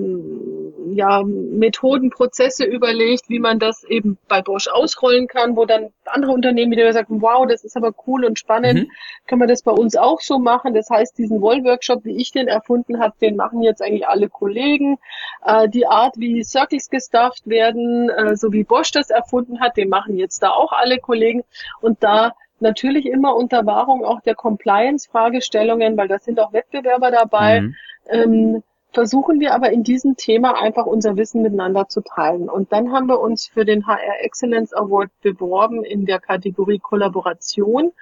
[0.94, 6.32] ja, Methoden, Prozesse überlegt, wie man das eben bei Bosch ausrollen kann, wo dann andere
[6.32, 8.90] Unternehmen wieder sagen, wow, das ist aber cool und spannend, mhm.
[9.26, 10.74] können wir das bei uns auch so machen.
[10.74, 14.98] Das heißt, diesen Woll-Workshop, wie ich den erfunden habe, den machen jetzt eigentlich alle Kollegen.
[15.44, 19.88] Äh, die Art, wie Circles gestafft werden, äh, so wie Bosch das erfunden hat, den
[19.88, 21.44] machen jetzt da auch alle Kollegen.
[21.80, 27.60] Und da natürlich immer unter Wahrung auch der Compliance-Fragestellungen, weil da sind auch Wettbewerber dabei.
[27.60, 27.74] Mhm.
[28.10, 32.48] Ähm, versuchen wir aber in diesem Thema einfach unser Wissen miteinander zu teilen.
[32.48, 37.92] Und dann haben wir uns für den HR Excellence Award beworben in der Kategorie Kollaboration.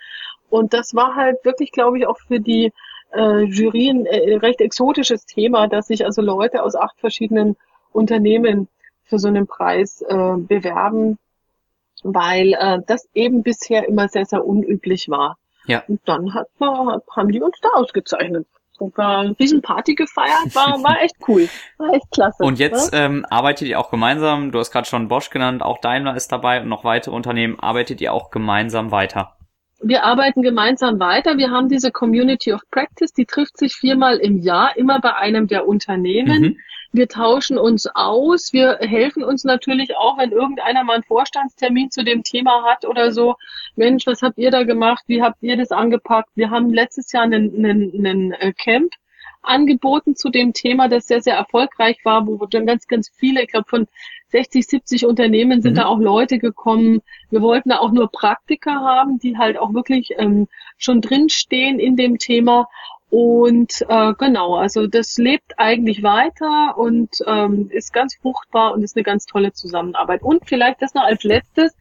[0.49, 2.72] Und das war halt wirklich, glaube ich, auch für die
[3.12, 7.57] äh, Jury ein äh, recht exotisches Thema, dass sich also Leute aus acht verschiedenen
[7.92, 8.68] Unternehmen
[9.05, 11.18] für so einen Preis äh, bewerben,
[12.03, 15.38] weil äh, das eben bisher immer sehr, sehr unüblich war.
[15.66, 15.83] Ja.
[15.88, 18.46] Und dann hat man, haben die uns da ausgezeichnet
[18.81, 21.49] eine riesen Party gefeiert, war, war echt cool.
[21.79, 22.43] War echt klasse.
[22.43, 22.99] Und jetzt ne?
[23.01, 26.61] ähm, arbeitet ihr auch gemeinsam, du hast gerade schon Bosch genannt, auch Daimler ist dabei
[26.61, 29.37] und noch weitere Unternehmen, arbeitet ihr auch gemeinsam weiter?
[29.83, 31.37] Wir arbeiten gemeinsam weiter.
[31.37, 35.49] Wir haben diese Community of Practice, die trifft sich viermal im Jahr, immer bei einem
[35.49, 36.41] der Unternehmen.
[36.41, 36.57] Mhm.
[36.92, 38.53] Wir tauschen uns aus.
[38.53, 43.12] Wir helfen uns natürlich auch, wenn irgendeiner mal einen Vorstandstermin zu dem Thema hat oder
[43.12, 43.37] so.
[43.75, 45.05] Mensch, was habt ihr da gemacht?
[45.07, 46.31] Wie habt ihr das angepackt?
[46.35, 48.92] Wir haben letztes Jahr einen, einen, einen äh, Camp
[49.42, 53.49] angeboten zu dem Thema, das sehr, sehr erfolgreich war, wo dann ganz, ganz viele, ich
[53.49, 53.87] glaube von
[54.29, 55.77] 60, 70 Unternehmen sind mhm.
[55.77, 57.01] da auch Leute gekommen.
[57.31, 61.97] Wir wollten da auch nur Praktiker haben, die halt auch wirklich ähm, schon drinstehen in
[61.97, 62.69] dem Thema.
[63.09, 68.97] Und äh, genau, also das lebt eigentlich weiter und ähm, ist ganz fruchtbar und ist
[68.97, 70.23] eine ganz tolle Zusammenarbeit.
[70.23, 71.77] Und vielleicht das noch als letztes,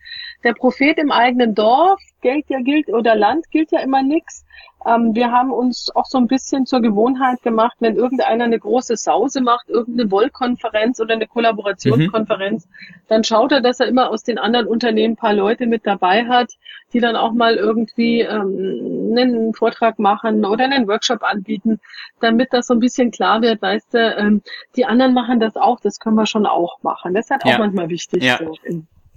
[0.45, 4.45] der Prophet im eigenen Dorf, Geld ja gilt oder Land gilt ja immer nichts.
[4.85, 8.95] Ähm, wir haben uns auch so ein bisschen zur Gewohnheit gemacht, wenn irgendeiner eine große
[8.95, 12.71] Sause macht, irgendeine Wollkonferenz oder eine Kollaborationskonferenz, mhm.
[13.07, 16.25] dann schaut er, dass er immer aus den anderen Unternehmen ein paar Leute mit dabei
[16.25, 16.51] hat,
[16.93, 21.79] die dann auch mal irgendwie ähm, einen Vortrag machen oder einen Workshop anbieten,
[22.19, 24.43] damit das so ein bisschen klar wird, weißt du, ähm,
[24.75, 27.15] die anderen machen das auch, das können wir schon auch machen.
[27.15, 27.55] Das ist halt ja.
[27.55, 28.21] auch manchmal wichtig.
[28.23, 28.37] Ja.
[28.37, 28.55] So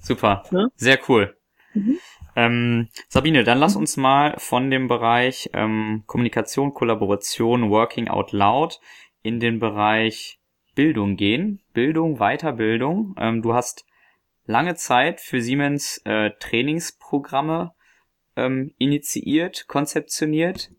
[0.01, 0.45] Super.
[0.51, 0.71] Ne?
[0.77, 1.37] Sehr cool.
[1.75, 1.99] Mhm.
[2.37, 8.81] Ähm, Sabine, dann lass uns mal von dem Bereich ähm, Kommunikation, Kollaboration, Working Out Loud
[9.23, 10.39] in den Bereich
[10.75, 11.61] Bildung gehen.
[11.73, 13.17] Bildung, Weiterbildung.
[13.19, 13.85] Ähm, du hast
[14.47, 17.75] lange Zeit für Siemens äh, Trainingsprogramme
[18.37, 20.71] ähm, initiiert, konzeptioniert.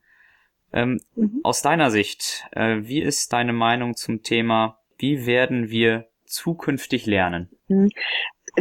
[0.72, 1.42] Ähm, mhm.
[1.44, 7.50] Aus deiner Sicht, äh, wie ist deine Meinung zum Thema, wie werden wir zukünftig lernen?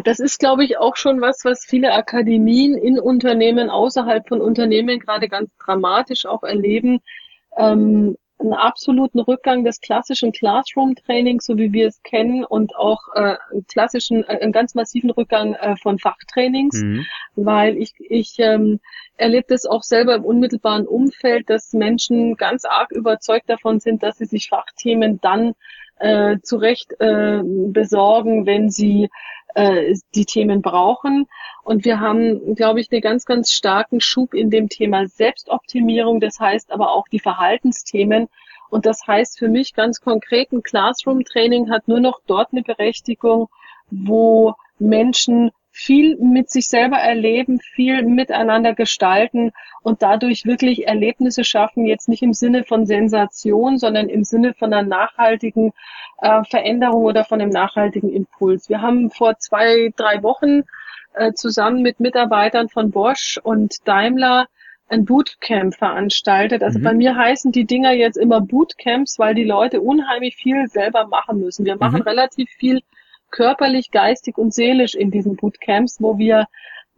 [0.05, 4.99] Das ist, glaube ich, auch schon was, was viele Akademien in Unternehmen, außerhalb von Unternehmen
[4.99, 7.01] gerade ganz dramatisch auch erleben.
[7.57, 13.37] Ähm, einen absoluten Rückgang des klassischen Classroom-Trainings, so wie wir es kennen, und auch äh,
[13.51, 17.07] einen klassischen, äh, einen ganz massiven Rückgang äh, von Fachtrainings, mhm.
[17.35, 18.81] weil ich, ich ähm,
[19.17, 24.19] erlebe das auch selber im unmittelbaren Umfeld, dass Menschen ganz arg überzeugt davon sind, dass
[24.19, 25.55] sie sich Fachthemen dann
[25.99, 29.09] äh, zurecht äh, besorgen, wenn sie
[29.59, 31.27] äh, die Themen brauchen.
[31.65, 36.21] Und wir haben, glaube ich, einen ganz, ganz starken Schub in dem Thema Selbstoptimierung.
[36.21, 38.29] Das heißt aber auch die Verhaltensthemen.
[38.71, 43.49] Und das heißt für mich ganz konkret, ein Classroom-Training hat nur noch dort eine Berechtigung,
[43.91, 51.87] wo Menschen viel mit sich selber erleben, viel miteinander gestalten und dadurch wirklich Erlebnisse schaffen,
[51.87, 55.73] jetzt nicht im Sinne von Sensation, sondern im Sinne von einer nachhaltigen
[56.21, 58.69] äh, Veränderung oder von einem nachhaltigen Impuls.
[58.69, 60.65] Wir haben vor zwei, drei Wochen
[61.15, 64.47] äh, zusammen mit Mitarbeitern von Bosch und Daimler
[64.89, 66.65] ein Bootcamp veranstaltet.
[66.65, 66.83] Also mhm.
[66.83, 71.39] bei mir heißen die Dinger jetzt immer Bootcamps, weil die Leute unheimlich viel selber machen
[71.39, 71.65] müssen.
[71.65, 72.09] Wir machen mhm.
[72.09, 72.81] relativ viel
[73.31, 76.47] körperlich, geistig und seelisch in diesen Bootcamps, wo wir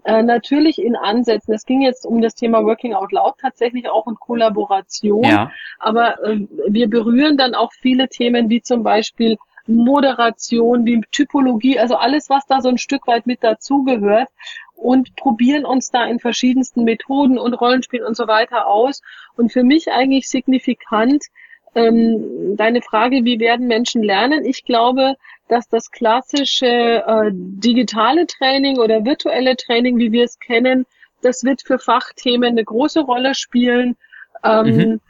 [0.04, 4.06] äh, natürlich in Ansätzen, es ging jetzt um das Thema Working Out Loud tatsächlich auch
[4.06, 5.50] in Kollaboration, ja.
[5.78, 11.96] aber äh, wir berühren dann auch viele Themen wie zum Beispiel Moderation, wie Typologie, also
[11.96, 14.28] alles, was da so ein Stück weit mit dazugehört
[14.74, 19.02] und probieren uns da in verschiedensten Methoden und Rollenspielen und so weiter aus.
[19.36, 21.26] Und für mich eigentlich signifikant
[21.74, 24.44] ähm, deine Frage, wie werden Menschen lernen?
[24.44, 25.16] Ich glaube,
[25.50, 26.66] dass das klassische
[27.06, 30.86] äh, digitale Training oder virtuelle Training, wie wir es kennen,
[31.22, 33.96] das wird für Fachthemen eine große Rolle spielen.
[34.44, 35.00] Ähm, mhm.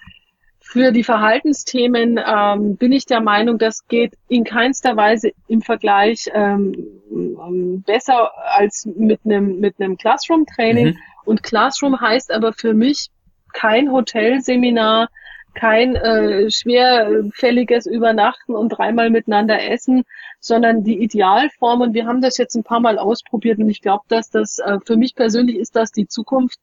[0.61, 6.31] Für die Verhaltensthemen ähm, bin ich der Meinung, das geht in keinster Weise im Vergleich
[6.33, 10.87] ähm, besser als mit einem mit einem Classroom-Training.
[10.89, 10.99] Mhm.
[11.25, 13.09] Und Classroom heißt aber für mich
[13.53, 15.09] kein Hotelseminar,
[15.55, 20.05] kein äh, schwerfälliges Übernachten und dreimal miteinander essen,
[20.39, 21.81] sondern die Idealform.
[21.81, 24.79] Und wir haben das jetzt ein paar Mal ausprobiert und ich glaube, dass das äh,
[24.85, 26.59] für mich persönlich ist das die Zukunft.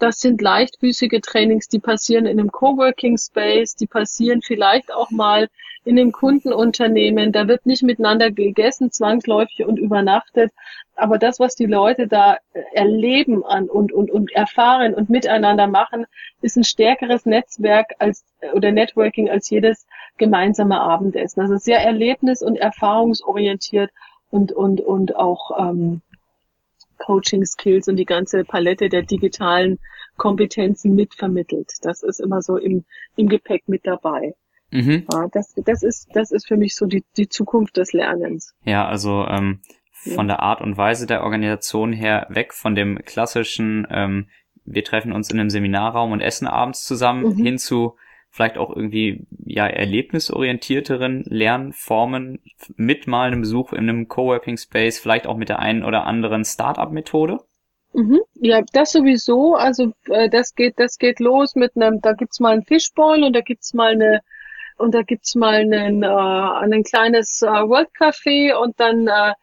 [0.00, 5.48] Das sind leichtfüßige Trainings, die passieren in einem Coworking Space, die passieren vielleicht auch mal
[5.84, 7.32] in dem Kundenunternehmen.
[7.32, 10.52] Da wird nicht miteinander gegessen, zwangsläufig und übernachtet.
[10.96, 12.38] Aber das, was die Leute da
[12.72, 16.06] erleben an und, und, und erfahren und miteinander machen,
[16.40, 19.86] ist ein stärkeres Netzwerk als oder Networking als jedes
[20.16, 21.42] gemeinsame Abendessen.
[21.42, 23.90] Also sehr erlebnis- und erfahrungsorientiert
[24.30, 26.00] und, und, und auch ähm,
[27.00, 29.78] Coaching-Skills und die ganze Palette der digitalen
[30.16, 31.72] Kompetenzen mitvermittelt.
[31.82, 32.84] Das ist immer so im,
[33.16, 34.34] im Gepäck mit dabei.
[34.70, 35.06] Mhm.
[35.12, 38.54] Ja, das, das, ist, das ist für mich so die, die Zukunft des Lernens.
[38.64, 39.60] Ja, also ähm,
[39.92, 40.36] von ja.
[40.36, 44.28] der Art und Weise der Organisation her weg von dem klassischen, ähm,
[44.64, 47.44] wir treffen uns in einem Seminarraum und essen abends zusammen, mhm.
[47.44, 47.96] hin zu
[48.30, 52.40] vielleicht auch irgendwie ja erlebnisorientierteren Lernformen
[52.76, 56.44] mit mal einem Besuch in einem Coworking Space, vielleicht auch mit der einen oder anderen
[56.44, 57.38] Startup-Methode?
[57.92, 58.20] Mhm.
[58.34, 59.54] Ja, das sowieso.
[59.56, 63.34] Also äh, das geht, das geht los mit einem, da gibt's mal ein Fishbowl und
[63.34, 64.20] da gibt's mal eine
[64.76, 69.34] und da gibt's mal einen, äh, ein kleines äh, World Café und dann äh,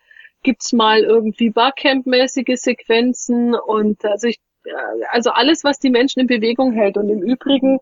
[0.43, 4.71] gibt's mal irgendwie Barcamp-mäßige Sequenzen und also ich, äh,
[5.11, 7.79] also alles, was die Menschen in Bewegung hält und im Übrigen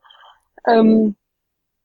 [0.67, 1.15] ähm,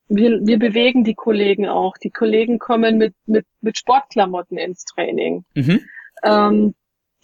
[0.08, 1.96] wir, wir bewegen die Kollegen auch.
[1.96, 5.44] Die Kollegen kommen mit, mit, mit Sportklamotten ins Training.
[5.54, 5.80] Mhm.
[6.22, 6.74] Ähm,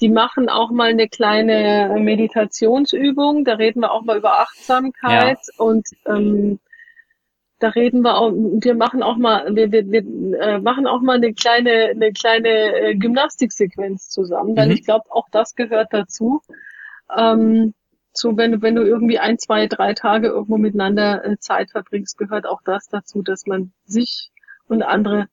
[0.01, 3.45] die machen auch mal eine kleine Meditationsübung.
[3.45, 5.64] Da reden wir auch mal über Achtsamkeit ja.
[5.64, 6.61] und ähm,
[7.59, 11.16] da reden wir auch, wir machen auch mal, wir, wir, wir äh, machen auch mal
[11.16, 14.73] eine kleine, eine kleine äh, Gymnastiksequenz zusammen, weil mhm.
[14.73, 16.42] ich glaube, auch das gehört dazu.
[17.16, 17.73] Ähm,
[18.18, 22.18] so wenn du, wenn du irgendwie ein, zwei, drei Tage irgendwo miteinander äh, Zeit verbringst,
[22.18, 24.31] gehört auch das dazu, dass man sich
[24.68, 25.29] und andere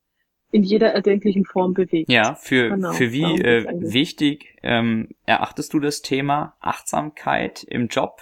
[0.51, 2.11] in jeder erdenklichen Form bewegt.
[2.11, 8.21] Ja, für, genau, für wie äh, wichtig ähm, erachtest du das Thema Achtsamkeit im Job?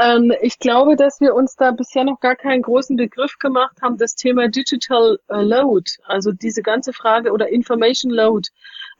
[0.00, 3.98] Ähm, ich glaube, dass wir uns da bisher noch gar keinen großen Begriff gemacht haben,
[3.98, 8.48] das Thema Digital äh, Load, also diese ganze Frage oder Information Load.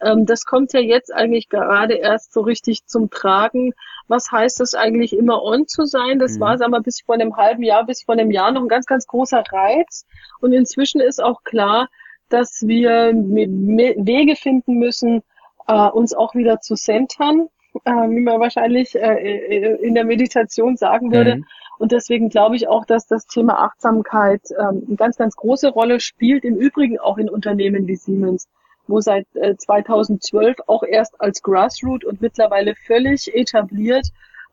[0.03, 3.73] Ähm, das kommt ja jetzt eigentlich gerade erst so richtig zum Tragen.
[4.07, 6.19] Was heißt das eigentlich immer on zu sein?
[6.19, 6.41] Das mhm.
[6.41, 8.85] war, sagen wir, bis vor einem halben Jahr, bis vor einem Jahr noch ein ganz,
[8.85, 10.05] ganz großer Reiz.
[10.41, 11.89] Und inzwischen ist auch klar,
[12.29, 15.23] dass wir Wege finden müssen,
[15.69, 17.49] äh, uns auch wieder zu centern,
[17.85, 21.37] äh, wie man wahrscheinlich äh, in der Meditation sagen würde.
[21.37, 21.45] Mhm.
[21.79, 26.01] Und deswegen glaube ich auch, dass das Thema Achtsamkeit ähm, eine ganz, ganz große Rolle
[26.01, 28.49] spielt, im Übrigen auch in Unternehmen wie Siemens
[28.87, 34.09] wo seit äh, 2012 auch erst als Grassroot und mittlerweile völlig etabliert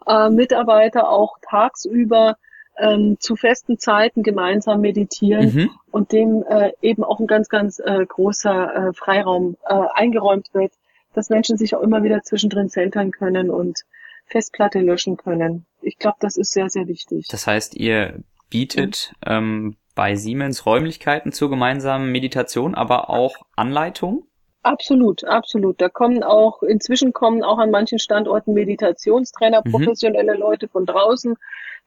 [0.08, 2.38] äh, Mitarbeiter auch tagsüber
[2.78, 5.70] ähm, zu festen Zeiten gemeinsam meditieren mhm.
[5.92, 10.72] und dem äh, eben auch ein ganz, ganz äh, großer äh, Freiraum äh, eingeräumt wird,
[11.14, 13.82] dass Menschen sich auch immer wieder zwischendrin centern können und
[14.26, 15.66] Festplatte löschen können.
[15.82, 17.28] Ich glaube, das ist sehr, sehr wichtig.
[17.30, 24.24] Das heißt, ihr bietet ähm, bei Siemens Räumlichkeiten zur gemeinsamen Meditation, aber auch Anleitungen?
[24.62, 25.80] Absolut, absolut.
[25.80, 29.72] Da kommen auch, inzwischen kommen auch an manchen Standorten Meditationstrainer, mhm.
[29.72, 31.36] professionelle Leute von draußen.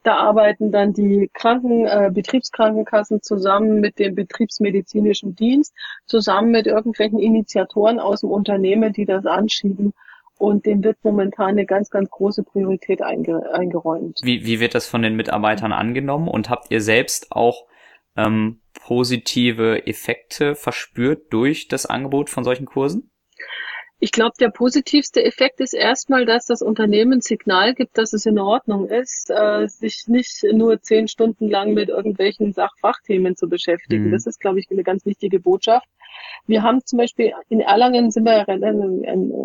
[0.01, 5.73] Da arbeiten dann die Kranken, äh, Betriebskrankenkassen zusammen mit dem betriebsmedizinischen Dienst,
[6.05, 9.93] zusammen mit irgendwelchen Initiatoren aus dem Unternehmen, die das anschieben.
[10.37, 14.19] Und dem wird momentan eine ganz, ganz große Priorität einge eingeräumt.
[14.23, 16.27] Wie, wie wird das von den Mitarbeitern angenommen?
[16.27, 17.65] Und habt ihr selbst auch
[18.17, 23.12] ähm, positive Effekte verspürt durch das Angebot von solchen Kursen?
[23.99, 28.37] Ich glaube, der positivste Effekt ist erstmal, dass das Unternehmen Signal gibt, dass es in
[28.37, 34.07] Ordnung ist, äh, sich nicht nur zehn Stunden lang mit irgendwelchen Sachfachthemen zu beschäftigen.
[34.07, 34.11] Mhm.
[34.11, 35.87] Das ist, glaube ich, eine ganz wichtige Botschaft.
[36.45, 38.45] Wir haben zum Beispiel in Erlangen sind wir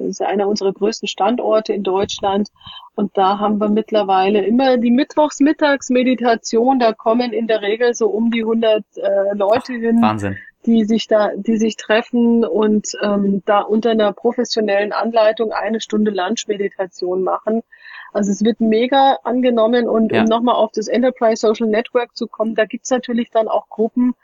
[0.08, 2.48] ist einer unserer größten Standorte in Deutschland
[2.94, 6.78] und da haben wir mittlerweile immer die Mittwochsmittagsmeditation.
[6.78, 10.02] Da kommen in der Regel so um die 100 äh, Leute hin.
[10.02, 15.80] Wahnsinn die sich da, die sich treffen und ähm, da unter einer professionellen Anleitung eine
[15.80, 17.62] Stunde Lunch-Meditation machen.
[18.12, 20.22] Also es wird mega angenommen und ja.
[20.22, 24.14] um nochmal auf das Enterprise Social Network zu kommen, da gibt's natürlich dann auch Gruppen,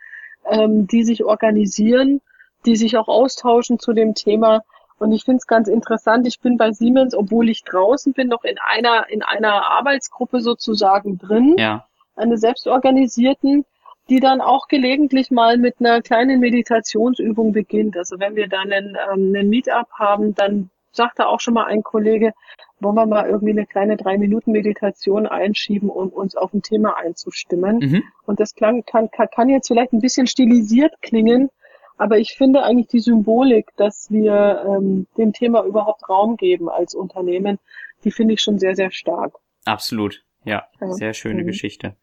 [0.50, 2.20] ähm, die sich organisieren,
[2.66, 4.62] die sich auch austauschen zu dem Thema.
[4.98, 6.26] Und ich finde es ganz interessant.
[6.26, 11.18] Ich bin bei Siemens, obwohl ich draußen bin, noch in einer in einer Arbeitsgruppe sozusagen
[11.18, 11.86] drin, ja.
[12.16, 13.64] eine selbstorganisierten
[14.10, 17.96] die dann auch gelegentlich mal mit einer kleinen Meditationsübung beginnt.
[17.96, 21.82] Also wenn wir dann einen, ähm, einen Meetup haben, dann sagte auch schon mal ein
[21.82, 22.32] Kollege,
[22.80, 26.96] wollen wir mal irgendwie eine kleine drei Minuten Meditation einschieben, um uns auf ein Thema
[26.96, 27.78] einzustimmen.
[27.78, 28.02] Mhm.
[28.26, 31.50] Und das klang, kann, kann, kann jetzt vielleicht ein bisschen stilisiert klingen,
[31.96, 36.94] aber ich finde eigentlich die Symbolik, dass wir ähm, dem Thema überhaupt Raum geben als
[36.94, 37.58] Unternehmen,
[38.02, 39.34] die finde ich schon sehr, sehr stark.
[39.64, 40.92] Absolut, ja, ja.
[40.92, 41.46] sehr schöne mhm.
[41.46, 41.96] Geschichte.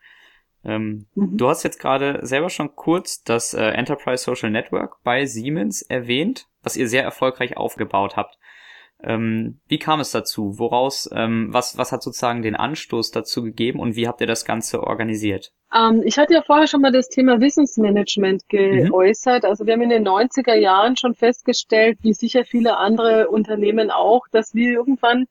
[0.64, 1.38] Ähm, mhm.
[1.38, 6.48] Du hast jetzt gerade selber schon kurz das äh, Enterprise Social Network bei Siemens erwähnt,
[6.64, 8.38] was ihr sehr erfolgreich aufgebaut habt.
[9.04, 10.60] Ähm, wie kam es dazu?
[10.60, 14.46] Woraus, ähm, was, was hat sozusagen den Anstoß dazu gegeben und wie habt ihr das
[14.46, 15.52] Ganze organisiert?
[15.76, 19.44] Ähm, ich hatte ja vorher schon mal das Thema Wissensmanagement geäußert.
[19.44, 19.50] Mhm.
[19.50, 24.28] Also wir haben in den 90er Jahren schon festgestellt, wie sicher viele andere Unternehmen auch,
[24.32, 25.26] dass wir irgendwann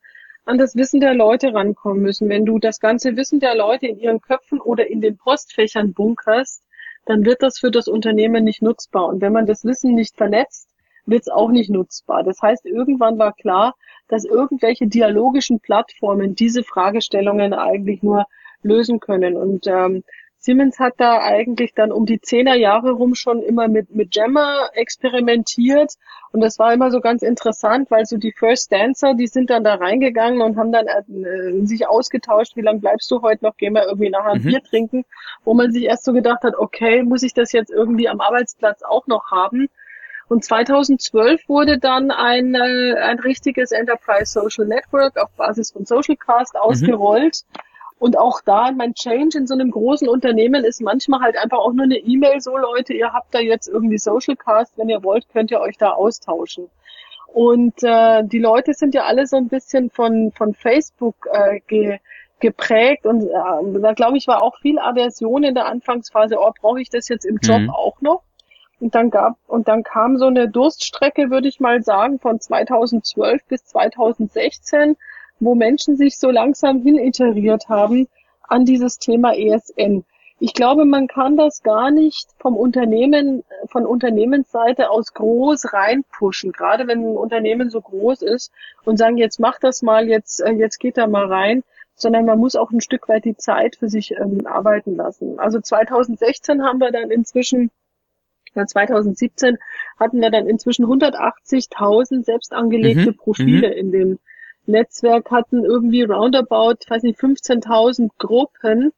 [0.45, 2.29] an das Wissen der Leute rankommen müssen.
[2.29, 6.63] Wenn du das ganze Wissen der Leute in ihren Köpfen oder in den Postfächern bunkerst,
[7.05, 9.07] dann wird das für das Unternehmen nicht nutzbar.
[9.07, 10.67] Und wenn man das Wissen nicht vernetzt,
[11.05, 12.23] wird es auch nicht nutzbar.
[12.23, 13.75] Das heißt, irgendwann war klar,
[14.07, 18.25] dass irgendwelche dialogischen Plattformen diese Fragestellungen eigentlich nur
[18.61, 19.35] lösen können.
[19.35, 20.03] Und ähm,
[20.43, 24.71] Siemens hat da eigentlich dann um die zehner Jahre rum schon immer mit, mit Jammer
[24.73, 25.93] experimentiert.
[26.31, 29.63] Und das war immer so ganz interessant, weil so die First Dancer, die sind dann
[29.63, 33.73] da reingegangen und haben dann äh, sich ausgetauscht, wie lange bleibst du heute noch, gehen
[33.73, 34.47] wir irgendwie nachher ein mhm.
[34.47, 35.05] Bier trinken,
[35.43, 38.81] wo man sich erst so gedacht hat, okay, muss ich das jetzt irgendwie am Arbeitsplatz
[38.81, 39.69] auch noch haben?
[40.27, 46.55] Und 2012 wurde dann ein, äh, ein richtiges Enterprise Social Network auf Basis von Socialcast
[46.55, 46.61] mhm.
[46.61, 47.43] ausgerollt.
[47.47, 47.61] Mhm
[48.01, 51.71] und auch da, mein Change in so einem großen Unternehmen ist manchmal halt einfach auch
[51.71, 55.29] nur eine E-Mail, so Leute, ihr habt da jetzt irgendwie Social Cast, wenn ihr wollt,
[55.29, 56.71] könnt ihr euch da austauschen.
[57.27, 61.99] Und äh, die Leute sind ja alle so ein bisschen von, von Facebook äh, ge,
[62.39, 66.81] geprägt und äh, da glaube ich war auch viel Aversion in der Anfangsphase, oh, brauche
[66.81, 67.69] ich das jetzt im Job mhm.
[67.69, 68.23] auch noch?
[68.79, 73.45] Und dann gab, und dann kam so eine Durststrecke, würde ich mal sagen, von 2012
[73.45, 74.97] bis 2016,
[75.41, 78.07] wo Menschen sich so langsam hiniteriert haben
[78.47, 80.05] an dieses Thema ESN.
[80.39, 86.87] Ich glaube, man kann das gar nicht vom Unternehmen, von Unternehmensseite aus groß reinpushen, gerade
[86.87, 88.51] wenn ein Unternehmen so groß ist
[88.83, 91.63] und sagen, jetzt mach das mal, jetzt, äh, jetzt geht da mal rein,
[91.95, 95.39] sondern man muss auch ein Stück weit die Zeit für sich ähm, arbeiten lassen.
[95.39, 97.69] Also 2016 haben wir dann inzwischen,
[98.55, 99.57] ja 2017
[99.99, 103.17] hatten wir dann inzwischen 180.000 selbst angelegte mhm.
[103.17, 103.73] Profile mhm.
[103.73, 104.19] in dem
[104.65, 108.91] Netzwerk hatten irgendwie roundabout, ich weiß nicht, 15.000 Gruppen,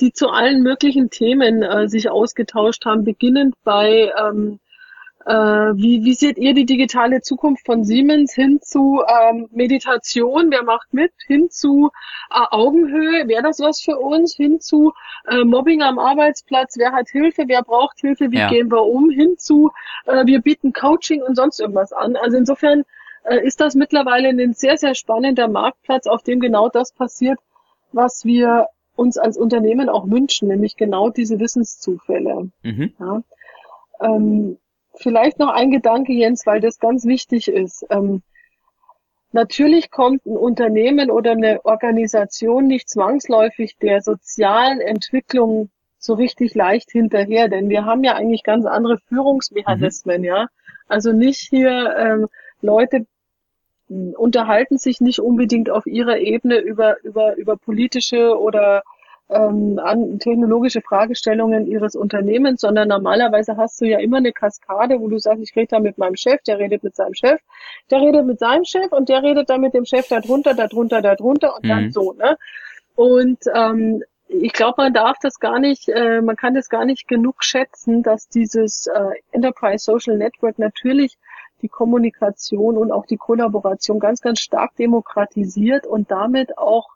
[0.00, 4.60] die zu allen möglichen Themen äh, sich ausgetauscht haben, beginnend bei ähm,
[5.28, 10.62] äh, wie, wie seht ihr die digitale Zukunft von Siemens hin zu ähm, Meditation, wer
[10.62, 11.90] macht mit, hin zu
[12.30, 14.94] äh, Augenhöhe, wäre das was für uns, hin zu
[15.28, 18.48] äh, Mobbing am Arbeitsplatz, wer hat Hilfe, wer braucht Hilfe, wie ja.
[18.48, 19.70] gehen wir um, hin zu
[20.06, 22.16] äh, wir bieten Coaching und sonst irgendwas an.
[22.16, 22.84] Also insofern
[23.36, 27.38] ist das mittlerweile ein sehr, sehr spannender Marktplatz, auf dem genau das passiert,
[27.92, 32.50] was wir uns als Unternehmen auch wünschen, nämlich genau diese Wissenszufälle.
[32.62, 32.92] Mhm.
[32.98, 33.22] Ja.
[34.00, 34.58] Ähm,
[34.96, 37.86] vielleicht noch ein Gedanke, Jens, weil das ganz wichtig ist.
[37.90, 38.22] Ähm,
[39.32, 46.90] natürlich kommt ein Unternehmen oder eine Organisation nicht zwangsläufig der sozialen Entwicklung so richtig leicht
[46.90, 50.24] hinterher, denn wir haben ja eigentlich ganz andere Führungsmechanismen, mhm.
[50.24, 50.46] ja.
[50.88, 52.26] Also nicht hier ähm,
[52.60, 53.06] Leute
[53.88, 58.82] unterhalten sich nicht unbedingt auf ihrer Ebene über, über, über politische oder
[59.30, 65.08] ähm, an technologische Fragestellungen ihres Unternehmens, sondern normalerweise hast du ja immer eine Kaskade, wo
[65.08, 67.40] du sagst, ich rede da mit meinem Chef, der redet mit seinem Chef,
[67.90, 71.56] der redet mit seinem Chef und der redet dann mit dem Chef darunter, darunter, darunter
[71.56, 71.68] und mhm.
[71.68, 72.38] dann so, ne?
[72.94, 77.08] Und ähm, ich glaube, man darf das gar nicht, äh, man kann das gar nicht
[77.08, 81.16] genug schätzen, dass dieses äh, Enterprise Social Network natürlich
[81.62, 86.88] die Kommunikation und auch die Kollaboration ganz, ganz stark demokratisiert und damit auch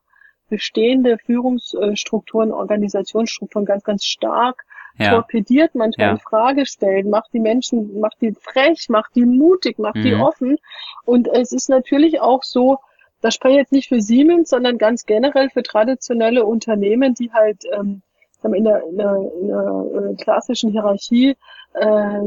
[0.49, 4.65] bestehende Führungsstrukturen, Organisationsstrukturen ganz, ganz stark
[4.99, 5.11] ja.
[5.11, 6.13] torpediert, manchmal ja.
[6.13, 10.03] in Frage stellt, macht die Menschen, macht die frech, macht die mutig, macht mhm.
[10.03, 10.59] die offen.
[11.05, 12.79] Und es ist natürlich auch so,
[13.21, 17.65] das spreche ich jetzt nicht für Siemens, sondern ganz generell für traditionelle Unternehmen, die halt
[17.73, 18.03] ähm,
[18.45, 21.37] in der, in der, in der äh, klassischen Hierarchie,
[21.75, 22.21] äh,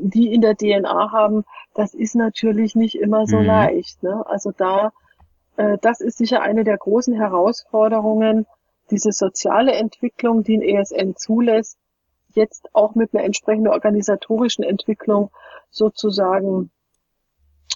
[0.00, 1.44] die in der DNA haben,
[1.74, 3.46] das ist natürlich nicht immer so mhm.
[3.46, 4.02] leicht.
[4.02, 4.24] Ne?
[4.26, 4.92] Also da,
[5.56, 8.46] äh, das ist sicher eine der großen Herausforderungen,
[8.90, 11.78] diese soziale Entwicklung, die ein ESN zulässt,
[12.28, 15.30] jetzt auch mit einer entsprechenden organisatorischen Entwicklung
[15.70, 16.70] sozusagen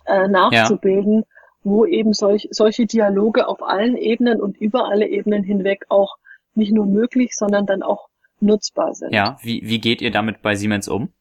[0.07, 1.24] äh, nachzubilden, ja.
[1.62, 6.16] wo eben solch, solche Dialoge auf allen Ebenen und über alle Ebenen hinweg auch
[6.55, 8.09] nicht nur möglich, sondern dann auch
[8.40, 9.12] nutzbar sind.
[9.12, 11.12] Ja, wie, wie geht ihr damit bei Siemens um?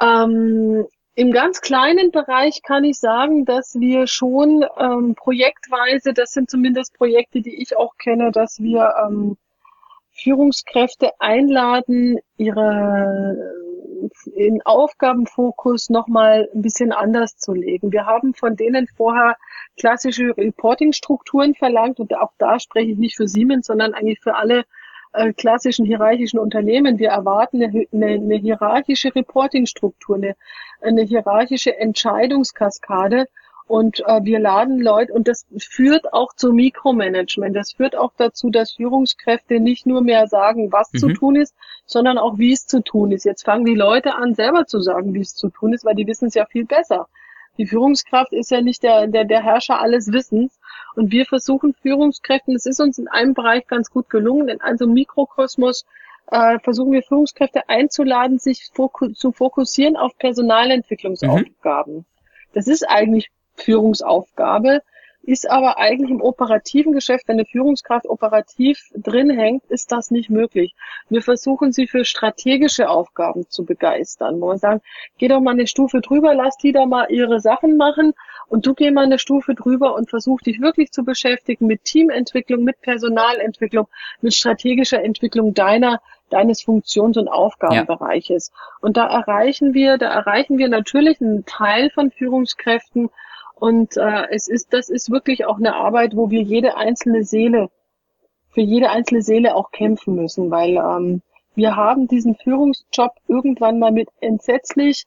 [0.00, 6.50] Ähm, Im ganz kleinen Bereich kann ich sagen, dass wir schon ähm, projektweise, das sind
[6.50, 9.36] zumindest Projekte, die ich auch kenne, dass wir ähm,
[10.12, 13.36] Führungskräfte einladen, ihre
[14.34, 17.92] in Aufgabenfokus nochmal ein bisschen anders zu legen.
[17.92, 19.36] Wir haben von denen vorher
[19.78, 24.64] klassische Reporting-Strukturen verlangt und auch da spreche ich nicht für Siemens, sondern eigentlich für alle
[25.12, 26.98] äh, klassischen hierarchischen Unternehmen.
[26.98, 30.36] Wir erwarten eine, eine, eine hierarchische Reporting-Struktur, eine,
[30.80, 33.26] eine hierarchische Entscheidungskaskade
[33.70, 37.54] und äh, wir laden Leute, und das führt auch zu Mikromanagement.
[37.54, 40.98] Das führt auch dazu, dass Führungskräfte nicht nur mehr sagen, was mhm.
[40.98, 41.54] zu tun ist,
[41.86, 43.24] sondern auch, wie es zu tun ist.
[43.24, 46.08] Jetzt fangen die Leute an, selber zu sagen, wie es zu tun ist, weil die
[46.08, 47.06] wissen es ja viel besser.
[47.58, 50.58] Die Führungskraft ist ja nicht der, der, der Herrscher alles Wissens.
[50.96, 54.78] Und wir versuchen Führungskräften, das ist uns in einem Bereich ganz gut gelungen, in einem
[54.78, 55.86] so Mikrokosmos
[56.32, 61.98] äh, versuchen wir Führungskräfte einzuladen, sich foku zu fokussieren auf Personalentwicklungsaufgaben.
[61.98, 62.04] Mhm.
[62.52, 63.30] Das ist eigentlich
[63.60, 64.82] Führungsaufgabe,
[65.22, 70.30] ist aber eigentlich im operativen Geschäft, wenn eine Führungskraft operativ drin hängt, ist das nicht
[70.30, 70.74] möglich.
[71.08, 74.80] Wir versuchen sie für strategische Aufgaben zu begeistern, wo wir sagen,
[75.18, 78.14] geh doch mal eine Stufe drüber, lass die da mal ihre Sachen machen
[78.48, 82.64] und du geh mal eine Stufe drüber und versuch dich wirklich zu beschäftigen mit Teamentwicklung,
[82.64, 83.88] mit Personalentwicklung,
[84.22, 86.00] mit strategischer Entwicklung deiner
[86.30, 88.52] deines Funktions- und Aufgabenbereiches.
[88.54, 88.78] Ja.
[88.80, 93.10] Und da erreichen wir, da erreichen wir natürlich einen Teil von Führungskräften,
[93.60, 97.68] und äh, es ist, das ist wirklich auch eine Arbeit, wo wir jede einzelne Seele,
[98.48, 101.22] für jede einzelne Seele auch kämpfen müssen, weil ähm,
[101.54, 105.06] wir haben diesen Führungsjob irgendwann mal mit entsetzlich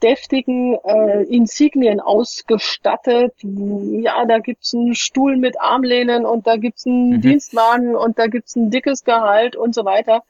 [0.00, 3.34] deftigen äh, Insignien ausgestattet.
[3.42, 7.20] Ja, da gibt's einen Stuhl mit Armlehnen und da gibt's einen mhm.
[7.20, 10.22] Dienstwagen und da gibt's ein dickes Gehalt und so weiter.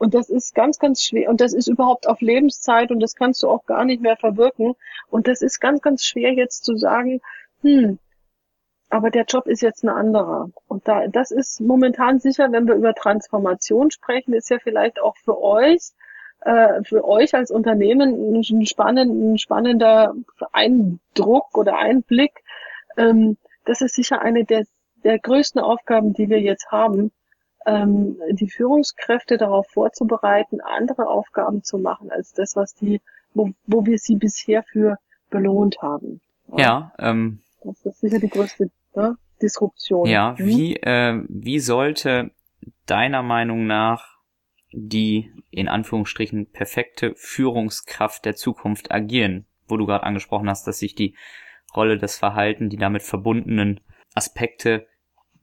[0.00, 1.28] Und das ist ganz, ganz schwer.
[1.28, 4.74] Und das ist überhaupt auf Lebenszeit und das kannst du auch gar nicht mehr verwirken.
[5.10, 7.20] Und das ist ganz, ganz schwer jetzt zu sagen,
[7.60, 7.98] hm,
[8.88, 10.48] aber der Job ist jetzt ein anderer.
[10.68, 15.18] Und da, das ist momentan sicher, wenn wir über Transformation sprechen, ist ja vielleicht auch
[15.18, 15.90] für euch,
[16.40, 20.14] äh, für euch als Unternehmen ein, spannend, ein spannender
[20.52, 22.32] Eindruck oder Einblick.
[22.96, 23.36] Ähm,
[23.66, 24.64] das ist sicher eine der,
[25.04, 27.12] der größten Aufgaben, die wir jetzt haben,
[27.66, 33.00] ähm, die Führungskräfte darauf vorzubereiten, andere Aufgaben zu machen als das, was die,
[33.34, 34.96] wo, wo wir sie bisher für
[35.30, 36.20] belohnt haben.
[36.56, 40.06] Ja, ähm, das ist sicher die größte ne, Disruption.
[40.06, 40.46] Ja, mhm.
[40.46, 42.32] wie, äh, wie sollte
[42.86, 44.18] deiner Meinung nach
[44.72, 50.94] die in Anführungsstrichen perfekte Führungskraft der Zukunft agieren, wo du gerade angesprochen hast, dass sich
[50.94, 51.16] die
[51.74, 53.80] Rolle, des Verhalten, die damit verbundenen
[54.14, 54.86] Aspekte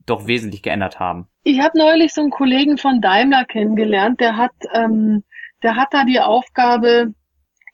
[0.07, 1.27] doch wesentlich geändert haben.
[1.43, 5.23] Ich habe neulich so einen Kollegen von Daimler kennengelernt, der hat, ähm,
[5.63, 7.13] der hat da die Aufgabe,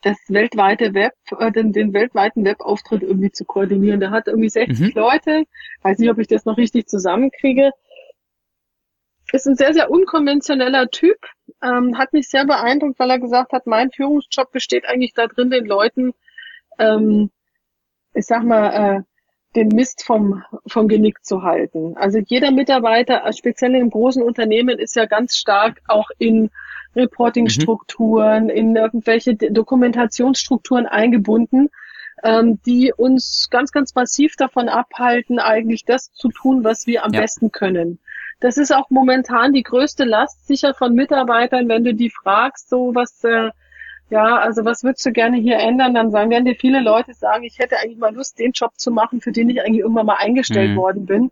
[0.02, 4.02] das weltweite Web, äh, den, den weltweiten Webauftritt irgendwie zu koordinieren.
[4.02, 5.02] Der hat irgendwie 60 mhm.
[5.02, 5.46] Leute,
[5.82, 7.72] weiß nicht, ob ich das noch richtig zusammenkriege.
[9.32, 11.18] Ist ein sehr, sehr unkonventioneller Typ,
[11.64, 15.50] ähm, hat mich sehr beeindruckt, weil er gesagt hat, mein Führungsjob besteht eigentlich da drin,
[15.50, 16.14] den Leuten,
[16.78, 17.32] ähm,
[18.14, 19.02] ich sag mal, äh,
[19.56, 21.95] den Mist vom, vom Genick zu halten.
[21.95, 26.49] Also jeder Mitarbeiter, speziell in großen Unternehmen, ist ja ganz stark auch in
[26.95, 28.49] Reportingstrukturen, mhm.
[28.49, 31.70] in irgendwelche Dokumentationsstrukturen eingebunden,
[32.24, 37.14] ähm, die uns ganz, ganz massiv davon abhalten, eigentlich das zu tun, was wir am
[37.14, 37.22] ja.
[37.22, 37.99] besten können.
[38.39, 42.93] Das ist auch momentan die größte Last sicher von Mitarbeitern, wenn du die fragst, so
[42.93, 43.51] was äh,
[44.10, 45.93] ja, also was würdest du gerne hier ändern?
[45.93, 48.91] Dann sagen, werden dir viele Leute sagen, ich hätte eigentlich mal Lust, den Job zu
[48.91, 50.76] machen, für den ich eigentlich irgendwann mal eingestellt mhm.
[50.76, 51.32] worden bin.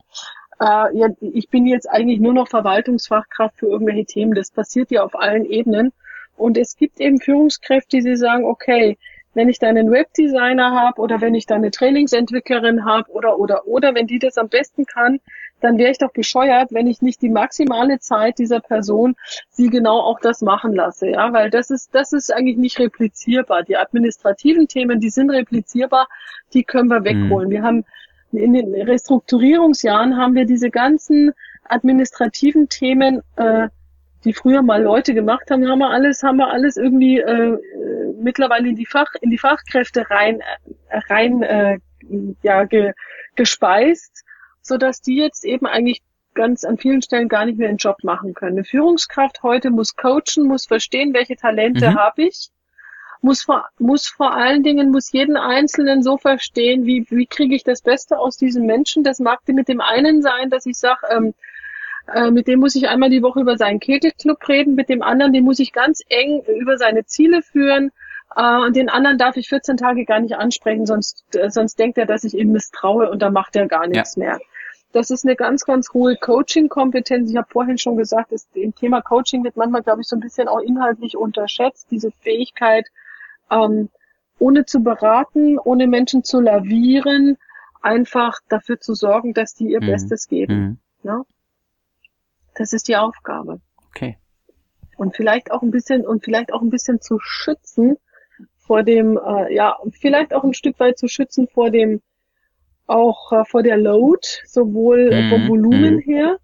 [0.59, 4.33] Äh, ja, ich bin jetzt eigentlich nur noch Verwaltungsfachkraft für irgendwelche Themen.
[4.33, 5.91] Das passiert ja auf allen Ebenen.
[6.37, 8.97] Und es gibt eben Führungskräfte, die sagen, okay,
[9.33, 13.65] wenn ich da einen Webdesigner habe oder wenn ich da eine Trainingsentwicklerin habe oder oder
[13.67, 15.19] oder wenn die das am besten kann,
[15.61, 19.15] dann wäre ich doch bescheuert, wenn ich nicht die maximale Zeit dieser Person
[19.49, 23.63] sie genau auch das machen lasse, ja, weil das ist, das ist eigentlich nicht replizierbar.
[23.63, 26.07] Die administrativen Themen, die sind replizierbar,
[26.53, 27.49] die können wir wegholen.
[27.49, 27.51] Mhm.
[27.51, 27.85] Wir haben
[28.33, 31.31] in den Restrukturierungsjahren haben wir diese ganzen
[31.65, 33.67] administrativen Themen, äh,
[34.23, 37.57] die früher mal Leute gemacht haben, haben wir alles, haben wir alles irgendwie äh,
[38.21, 40.41] mittlerweile in die Fach, in die Fachkräfte rein,
[40.89, 41.79] äh, rein äh,
[42.41, 42.93] ja, ge,
[43.35, 44.23] gespeist
[44.61, 46.01] so dass die jetzt eben eigentlich
[46.33, 48.57] ganz an vielen Stellen gar nicht mehr einen Job machen können.
[48.57, 51.95] Eine Führungskraft heute muss coachen, muss verstehen, welche Talente mhm.
[51.95, 52.49] habe ich,
[53.21, 57.63] muss vor, muss vor allen Dingen, muss jeden Einzelnen so verstehen, wie, wie kriege ich
[57.63, 59.03] das Beste aus diesem Menschen.
[59.03, 61.33] Das mag mit dem einen sein, dass ich sage, ähm,
[62.13, 65.33] äh, mit dem muss ich einmal die Woche über seinen Kegelclub reden, mit dem anderen,
[65.33, 67.91] den muss ich ganz eng über seine Ziele führen
[68.35, 71.97] Äh, und den anderen darf ich 14 Tage gar nicht ansprechen, sonst, äh, sonst denkt
[71.97, 74.23] er, dass ich ihm misstraue und dann macht er gar nichts ja.
[74.23, 74.39] mehr.
[74.91, 77.31] Das ist eine ganz, ganz hohe Coaching-Kompetenz.
[77.31, 80.47] Ich habe vorhin schon gesagt, das Thema Coaching wird manchmal, glaube ich, so ein bisschen
[80.47, 81.87] auch inhaltlich unterschätzt.
[81.91, 82.87] Diese Fähigkeit,
[83.49, 83.89] ähm,
[84.39, 87.37] ohne zu beraten, ohne Menschen zu lavieren,
[87.81, 89.87] einfach dafür zu sorgen, dass die ihr mhm.
[89.87, 90.55] Bestes geben.
[90.55, 90.77] Mhm.
[91.03, 91.21] Ja?
[92.55, 93.61] Das ist die Aufgabe.
[93.89, 94.17] Okay.
[94.97, 97.97] Und vielleicht auch ein bisschen und vielleicht auch ein bisschen zu schützen
[98.57, 102.01] vor dem, äh, ja, vielleicht auch ein Stück weit zu schützen vor dem
[102.91, 105.47] auch äh, vor der Load, sowohl äh, vom mhm.
[105.47, 105.99] Volumen mhm.
[105.99, 106.37] her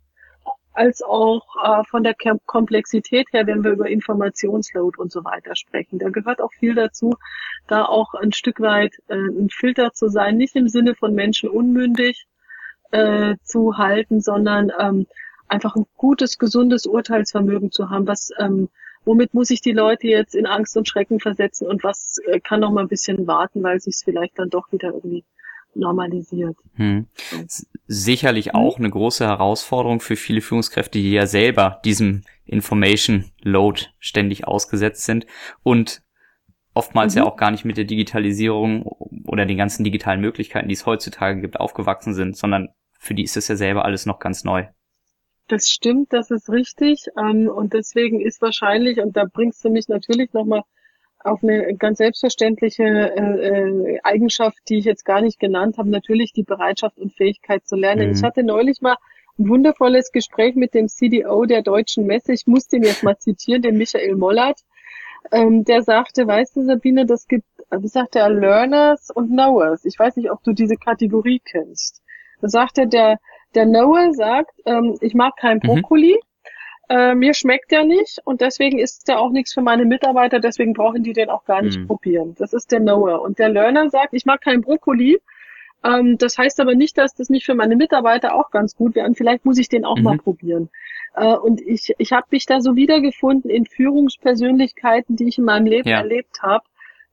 [0.74, 5.98] als auch äh, von der Komplexität her, wenn wir über Informationsload und so weiter sprechen.
[5.98, 7.16] Da gehört auch viel dazu,
[7.68, 11.50] da auch ein Stück weit äh, ein Filter zu sein, nicht im Sinne von Menschen
[11.50, 12.28] unmündig
[12.92, 15.08] äh, zu halten, sondern ähm,
[15.48, 18.70] einfach ein gutes, gesundes Urteilsvermögen zu haben, was ähm,
[19.04, 22.60] womit muss ich die Leute jetzt in Angst und Schrecken versetzen und was äh, kann
[22.60, 25.24] noch mal ein bisschen warten, weil sich es vielleicht dann doch wieder irgendwie
[25.78, 26.56] normalisiert.
[26.76, 27.08] Hm.
[27.88, 34.48] Sicherlich auch eine große Herausforderung für viele Führungskräfte, die ja selber diesem Information Load ständig
[34.48, 35.26] ausgesetzt sind
[35.64, 36.02] und
[36.74, 37.20] oftmals mhm.
[37.20, 38.84] ja auch gar nicht mit der Digitalisierung
[39.26, 42.70] oder den ganzen digitalen Möglichkeiten, die es heutzutage gibt, aufgewachsen sind, sondern
[43.00, 44.68] für die ist es ja selber alles noch ganz neu.
[45.48, 47.06] Das stimmt, das ist richtig.
[47.18, 50.64] Ähm, und deswegen ist wahrscheinlich, und da bringst du mich natürlich nochmal
[51.24, 56.34] auf eine ganz selbstverständliche äh, äh, Eigenschaft, die ich jetzt gar nicht genannt habe, natürlich
[56.34, 58.10] die Bereitschaft und Fähigkeit zu lernen.
[58.10, 58.16] Mhm.
[58.16, 58.96] Ich hatte neulich mal
[59.38, 62.34] ein wundervolles Gespräch mit dem CDO der Deutschen Messe.
[62.34, 64.62] Ich muss den jetzt mal zitieren, den Michael Mollert.
[65.32, 69.86] Ähm, der sagte, weißt du, Sabine, das gibt, wie sagt er, Learners und Knowers.
[69.86, 72.02] Ich weiß nicht, ob du diese Kategorie kennst.
[72.42, 73.18] Da sagt er, der,
[73.56, 75.68] der Knower sagt, ähm, ich mag kein mhm.
[75.68, 76.14] Brokkoli.
[76.14, 76.27] Mhm
[76.90, 80.74] äh, mir schmeckt der nicht und deswegen ist der auch nichts für meine Mitarbeiter, deswegen
[80.74, 81.88] brauchen die den auch gar nicht mhm.
[81.88, 82.36] probieren.
[82.38, 83.22] Das ist der Knower.
[83.22, 85.20] Und der Learner sagt, ich mag keinen Brokkoli.
[85.84, 89.06] Ähm, das heißt aber nicht, dass das nicht für meine Mitarbeiter auch ganz gut wäre.
[89.06, 90.04] Und vielleicht muss ich den auch mhm.
[90.04, 90.70] mal probieren.
[91.16, 95.66] Äh, und ich, ich habe mich da so wiedergefunden in Führungspersönlichkeiten, die ich in meinem
[95.66, 95.98] Leben ja.
[95.98, 96.64] erlebt habe.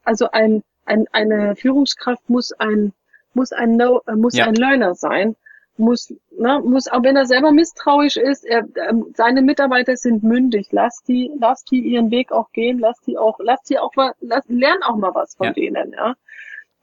[0.04, 2.92] Also ein, ein, eine Führungskraft muss ein
[3.36, 4.46] muss ein, no, äh, muss ja.
[4.46, 5.34] ein Learner sein
[5.76, 10.68] muss, ne, muss, auch wenn er selber misstrauisch ist, er, ähm, seine Mitarbeiter sind mündig.
[10.70, 14.12] Lass die, lass die ihren Weg auch gehen, lass die auch, lass die auch mal,
[14.20, 15.52] lass, lern auch mal was von ja.
[15.52, 16.14] denen, ja.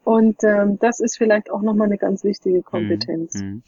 [0.04, 3.34] Und ähm, das ist vielleicht auch nochmal eine ganz wichtige Kompetenz.
[3.34, 3.62] Mhm.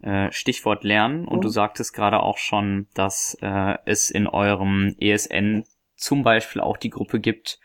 [0.00, 1.26] Äh, Stichwort Lernen.
[1.26, 1.42] Und mhm.
[1.42, 5.64] du sagtest gerade auch schon, dass äh, es in eurem ESN
[5.96, 7.58] zum Beispiel auch die Gruppe gibt,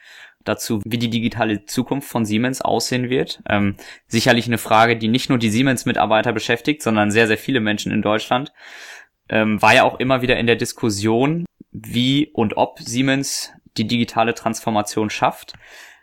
[0.47, 3.41] dazu, wie die digitale Zukunft von Siemens aussehen wird.
[3.49, 3.75] Ähm,
[4.07, 8.01] sicherlich eine Frage, die nicht nur die Siemens-Mitarbeiter beschäftigt, sondern sehr, sehr viele Menschen in
[8.01, 8.53] Deutschland.
[9.29, 14.33] Ähm, war ja auch immer wieder in der Diskussion, wie und ob Siemens die digitale
[14.33, 15.53] Transformation schafft.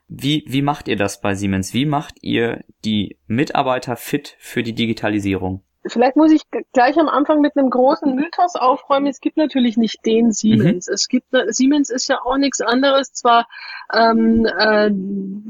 [0.09, 1.73] Wie, wie macht ihr das bei Siemens?
[1.73, 5.63] Wie macht ihr die Mitarbeiter fit für die Digitalisierung?
[5.87, 9.07] Vielleicht muss ich gleich am Anfang mit einem großen Mythos aufräumen.
[9.07, 10.89] Es gibt natürlich nicht den Siemens.
[10.89, 10.95] Mhm.
[10.95, 13.47] Es gibt Siemens ist ja auch nichts anderes, zwar
[13.93, 14.91] ähm, äh,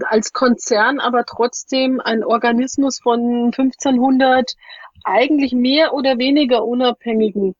[0.06, 4.54] als Konzern, aber trotzdem ein Organismus von 1500
[5.04, 7.54] eigentlich mehr oder weniger unabhängigen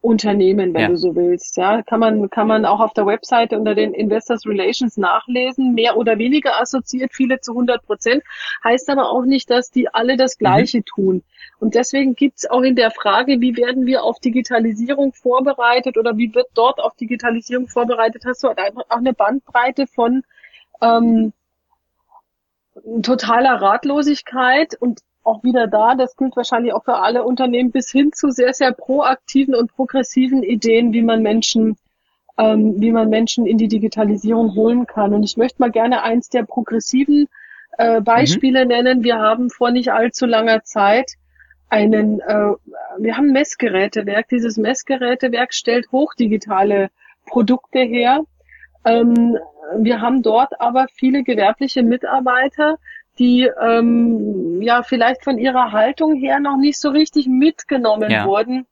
[0.00, 0.88] Unternehmen, wenn ja.
[0.88, 1.56] du so willst.
[1.56, 5.96] Ja, kann man, kann man auch auf der Webseite unter den Investors Relations nachlesen, mehr
[5.96, 8.22] oder weniger assoziiert, viele zu 100 Prozent,
[8.62, 10.38] heißt aber auch nicht, dass die alle das mhm.
[10.38, 10.84] Gleiche mhm.
[10.84, 11.24] tun.
[11.58, 16.32] Und deswegen gibt's auch in der Frage, wie werden wir auf Digitalisierung vorbereitet oder wie
[16.32, 20.22] wird dort auf Digitalisierung vorbereitet, hast du halt einfach auch eine Bandbreite von
[20.80, 21.32] ähm,
[23.02, 28.12] totaler Ratlosigkeit und auch wieder da, das gilt wahrscheinlich auch für alle Unternehmen, bis hin
[28.12, 31.76] zu sehr, sehr proaktiven und progressiven Ideen, wie man Menschen,
[32.38, 35.12] ähm, wie man Menschen in die Digitalisierung holen kann.
[35.12, 37.28] Und ich möchte mal gerne eins der progressiven
[37.76, 38.68] äh, Beispiele mhm.
[38.68, 39.04] nennen.
[39.04, 41.12] Wir haben vor nicht allzu langer Zeit
[41.68, 42.52] einen, äh,
[42.98, 44.28] wir haben ein Messgerätewerk.
[44.28, 46.88] Dieses Messgerätewerk stellt hochdigitale
[47.26, 48.24] Produkte her.
[48.84, 49.38] Ähm,
[49.76, 52.78] wir haben dort aber viele gewerbliche Mitarbeiter,
[53.18, 58.26] die ähm, ja vielleicht von ihrer Haltung her noch nicht so richtig mitgenommen ja.
[58.26, 58.66] wurden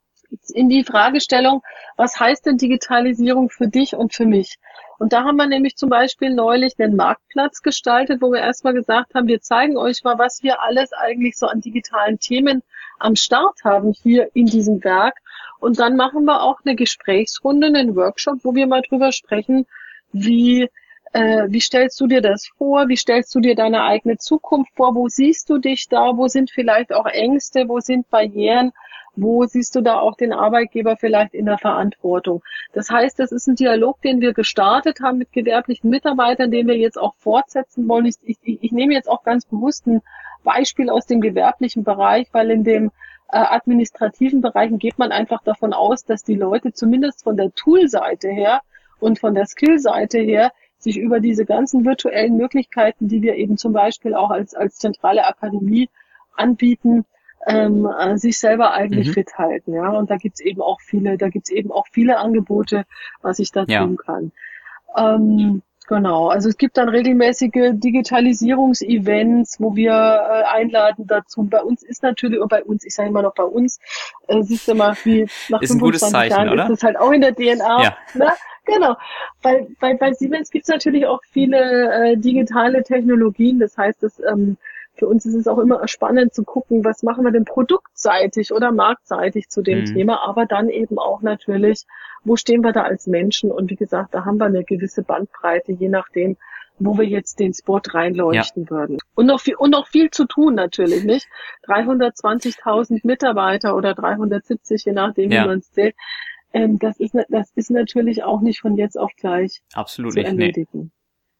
[0.53, 1.63] in die Fragestellung,
[1.95, 4.57] was heißt denn Digitalisierung für dich und für mich?
[4.99, 9.13] Und da haben wir nämlich zum Beispiel neulich einen Marktplatz gestaltet, wo wir erstmal gesagt
[9.13, 12.63] haben, wir zeigen euch mal, was wir alles eigentlich so an digitalen Themen
[12.99, 15.19] am Start haben hier in diesem Werk.
[15.59, 19.65] Und dann machen wir auch eine Gesprächsrunde, einen Workshop, wo wir mal drüber sprechen,
[20.11, 20.69] wie
[21.17, 22.89] Äh, wie stellst du dir das vor?
[22.89, 24.93] Wie stellst du dir deine eigene Zukunft vor?
[24.93, 26.15] Wo siehst du dich da?
[26.15, 27.67] Wo sind vielleicht auch Ängste?
[27.67, 28.71] Wo sind Barrieren?
[29.15, 32.43] Wo siehst du da auch den Arbeitgeber vielleicht in der Verantwortung?
[32.71, 36.77] Das heißt, das ist ein Dialog, den wir gestartet haben mit gewerblichen Mitarbeitern, den wir
[36.77, 38.05] jetzt auch fortsetzen wollen.
[38.05, 40.03] Ich, ich, ich nehme jetzt auch ganz bewusst ein
[40.43, 42.91] Beispiel aus dem gewerblichen Bereich, weil in dem
[43.31, 48.29] äh, administrativen Bereichen geht man einfach davon aus, dass die Leute zumindest von der Tool-Seite
[48.29, 48.61] her
[48.99, 53.73] und von der Skill-Seite her sich über diese ganzen virtuellen Möglichkeiten, die wir eben zum
[53.73, 55.89] Beispiel auch als, als zentrale Akademie
[56.35, 57.05] anbieten,
[57.47, 59.13] ähm, äh, sich selber eigentlich mhm.
[59.13, 59.73] fit halten.
[59.73, 62.85] Ja, und da gibt's eben auch viele, da gibt's eben auch viele Angebote,
[63.21, 63.83] was ich da ja.
[63.83, 64.31] tun kann.
[64.97, 71.43] Ähm, genau, also es gibt dann regelmäßige Digitalisierungsevents, wo wir äh, einladen dazu.
[71.43, 73.79] Bei uns ist natürlich, oder bei uns, ich sage immer noch bei uns,
[74.27, 76.63] äh, siehst du mal, wie nach ist 25 Zeichen, Jahren oder?
[76.63, 77.83] ist das halt auch in der DNA.
[77.83, 77.97] Ja.
[78.13, 78.31] Ne?
[78.67, 78.95] Genau.
[79.41, 83.59] Bei, bei, bei Siemens gibt's natürlich auch viele äh, digitale Technologien.
[83.59, 84.57] Das heißt, dass ähm,
[84.97, 88.71] für uns ist es auch immer spannend zu gucken, was machen wir denn produktseitig oder
[88.71, 89.85] marktseitig zu dem mhm.
[89.85, 91.85] Thema, aber dann eben auch natürlich,
[92.23, 93.51] wo stehen wir da als Menschen?
[93.51, 96.35] Und wie gesagt, da haben wir eine gewisse Bandbreite, je nachdem,
[96.79, 98.69] wo wir jetzt den Spot reinleuchten ja.
[98.69, 98.97] würden.
[99.15, 101.27] Und noch viel, und noch viel zu tun natürlich, nicht?
[101.67, 105.43] 320.000 Mitarbeiter oder 370, je nachdem, ja.
[105.43, 105.95] wie man es zählt.
[106.53, 110.27] Ähm, das ist, das ist natürlich auch nicht von jetzt auf gleich Absolut zu nicht,
[110.27, 110.91] erledigen.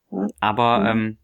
[0.09, 0.19] Nee.
[0.19, 0.27] Ja?
[0.39, 1.17] Aber ähm,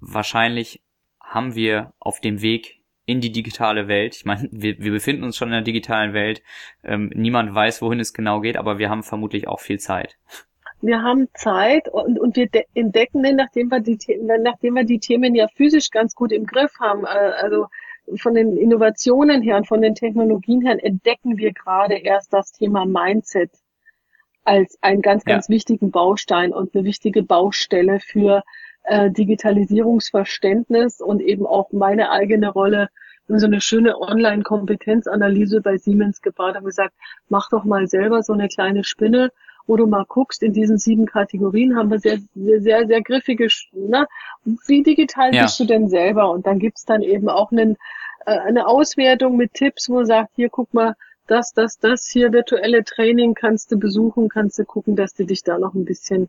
[0.00, 0.82] wahrscheinlich
[1.20, 4.16] haben wir auf dem Weg in die digitale Welt.
[4.16, 6.42] Ich meine, wir, wir befinden uns schon in der digitalen Welt.
[6.82, 10.18] Ähm, niemand weiß, wohin es genau geht, aber wir haben vermutlich auch viel Zeit.
[10.82, 13.98] Wir haben Zeit und, und wir entdecken den, nachdem wir, die,
[14.42, 17.04] nachdem wir die Themen ja physisch ganz gut im Griff haben.
[17.04, 17.66] Äh, also
[18.16, 22.84] von den Innovationen her und von den Technologien her entdecken wir gerade erst das Thema
[22.84, 23.50] Mindset
[24.44, 25.54] als einen ganz, ganz ja.
[25.54, 28.44] wichtigen Baustein und eine wichtige Baustelle für
[28.84, 32.88] äh, Digitalisierungsverständnis und eben auch meine eigene Rolle
[33.28, 36.94] in so eine schöne Online-Kompetenzanalyse bei Siemens gebaut und gesagt,
[37.28, 39.32] mach doch mal selber so eine kleine Spinne,
[39.66, 43.48] wo du mal guckst, in diesen sieben Kategorien haben wir sehr, sehr, sehr, sehr griffige,
[43.72, 44.06] ne?
[44.66, 45.42] wie digital ja.
[45.42, 46.30] bist du denn selber?
[46.30, 47.76] Und dann gibt's dann eben auch einen,
[48.26, 50.94] äh, eine Auswertung mit Tipps, wo man sagt, hier guck mal,
[51.26, 55.42] das, das, das, hier virtuelle Training kannst du besuchen, kannst du gucken, dass du dich
[55.42, 56.28] da noch ein bisschen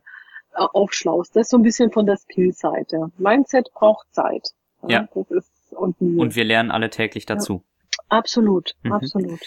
[0.54, 1.36] aufschlaust.
[1.36, 3.12] Das ist so ein bisschen von der Skill-Seite.
[3.18, 4.50] Mindset braucht Zeit.
[4.88, 5.08] Ja.
[5.14, 7.64] Das ist, und, und wir lernen alle täglich dazu.
[7.64, 8.00] Ja.
[8.10, 8.94] Absolut, mhm.
[8.94, 9.40] absolut.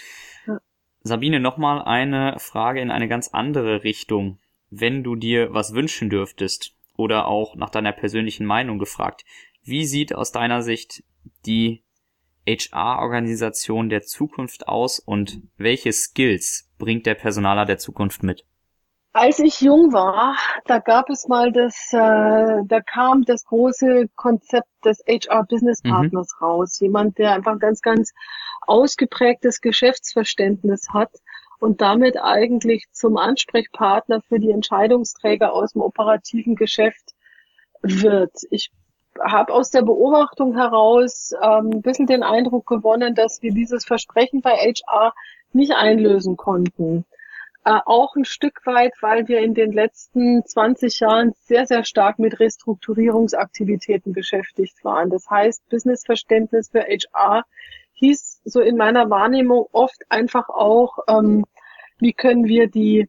[0.47, 0.59] Ja.
[1.03, 4.39] Sabine, nochmal eine Frage in eine ganz andere Richtung.
[4.69, 9.25] Wenn du dir was wünschen dürftest oder auch nach deiner persönlichen Meinung gefragt,
[9.63, 11.03] wie sieht aus deiner Sicht
[11.45, 11.83] die
[12.47, 18.45] HR-Organisation der Zukunft aus und welche Skills bringt der Personaler der Zukunft mit?
[19.13, 21.97] Als ich jung war, da gab es mal das, äh,
[22.65, 25.89] da kam das große Konzept des HR Business mhm.
[25.89, 26.45] Partners mhm.
[26.45, 26.79] raus.
[26.79, 28.13] Jemand, der einfach ganz, ganz
[28.67, 31.11] ausgeprägtes Geschäftsverständnis hat
[31.59, 37.13] und damit eigentlich zum Ansprechpartner für die Entscheidungsträger aus dem operativen Geschäft
[37.81, 38.31] wird.
[38.49, 38.71] Ich
[39.19, 44.41] habe aus der Beobachtung heraus ähm, ein bisschen den Eindruck gewonnen, dass wir dieses Versprechen
[44.41, 45.13] bei HR
[45.51, 47.05] nicht einlösen konnten.
[47.63, 52.17] Äh, auch ein Stück weit, weil wir in den letzten 20 Jahren sehr, sehr stark
[52.17, 55.11] mit Restrukturierungsaktivitäten beschäftigt waren.
[55.11, 57.43] Das heißt, Businessverständnis für HR
[57.93, 61.45] hieß so in meiner Wahrnehmung oft einfach auch, ähm,
[61.99, 63.07] wie können wir die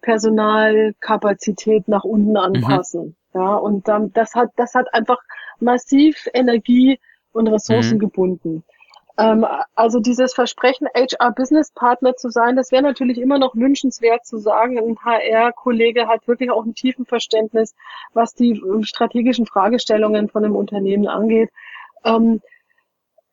[0.00, 2.36] Personalkapazität nach unten mhm.
[2.36, 3.04] anpassen.
[3.04, 3.16] Mhm.
[3.34, 5.18] Ja, und ähm, das hat, das hat einfach
[5.60, 6.98] massiv Energie
[7.32, 8.00] und Ressourcen mhm.
[8.00, 8.64] gebunden.
[9.20, 14.78] Ähm, also dieses Versprechen, HR-Business-Partner zu sein, das wäre natürlich immer noch wünschenswert zu sagen.
[14.78, 17.74] Ein HR-Kollege hat wirklich auch ein tiefen Verständnis,
[18.14, 21.50] was die äh, strategischen Fragestellungen von einem Unternehmen angeht.
[22.04, 22.40] Ähm,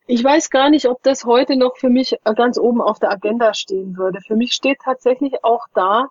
[0.08, 3.12] ich weiß gar nicht, ob das heute noch für mich äh, ganz oben auf der
[3.12, 4.20] Agenda stehen würde.
[4.20, 6.08] Für mich steht tatsächlich auch da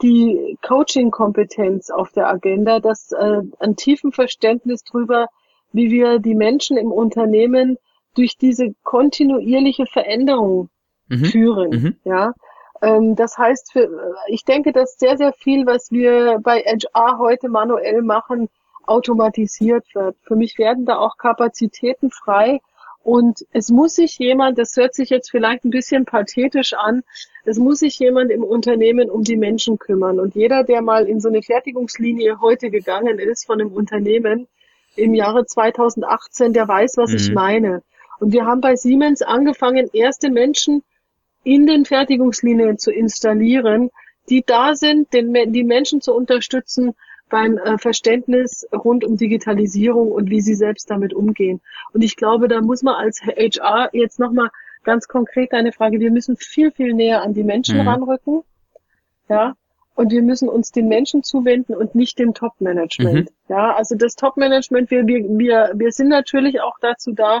[0.00, 5.26] die Coaching-Kompetenz auf der Agenda, das äh, ein tiefen Verständnis drüber,
[5.72, 7.78] wie wir die Menschen im Unternehmen
[8.14, 10.70] durch diese kontinuierliche Veränderung
[11.08, 11.24] mhm.
[11.24, 11.70] führen.
[11.70, 11.96] Mhm.
[12.04, 12.32] Ja,
[12.82, 17.48] ähm, das heißt, für, ich denke, dass sehr, sehr viel, was wir bei HR heute
[17.48, 18.48] manuell machen,
[18.86, 20.16] automatisiert wird.
[20.22, 22.60] Für mich werden da auch Kapazitäten frei.
[23.02, 27.02] Und es muss sich jemand, das hört sich jetzt vielleicht ein bisschen pathetisch an,
[27.44, 30.20] es muss sich jemand im Unternehmen um die Menschen kümmern.
[30.20, 34.48] Und jeder, der mal in so eine Fertigungslinie heute gegangen ist von einem Unternehmen
[34.96, 37.16] im Jahre 2018, der weiß, was mhm.
[37.16, 37.82] ich meine.
[38.20, 40.82] Und wir haben bei Siemens angefangen, erste Menschen
[41.44, 43.90] in den Fertigungslinien zu installieren,
[44.28, 46.94] die da sind, den, die Menschen zu unterstützen,
[47.30, 51.60] beim äh, Verständnis rund um Digitalisierung und wie sie selbst damit umgehen.
[51.92, 54.48] Und ich glaube, da muss man als HR jetzt nochmal
[54.84, 57.88] ganz konkret deine Frage, wir müssen viel, viel näher an die Menschen mhm.
[57.88, 58.42] ranrücken.
[59.28, 59.54] Ja,
[59.94, 63.30] und wir müssen uns den Menschen zuwenden und nicht dem Top-Management.
[63.30, 63.34] Mhm.
[63.48, 67.40] Ja, also das Top-Management, wir, wir, wir, wir sind natürlich auch dazu da,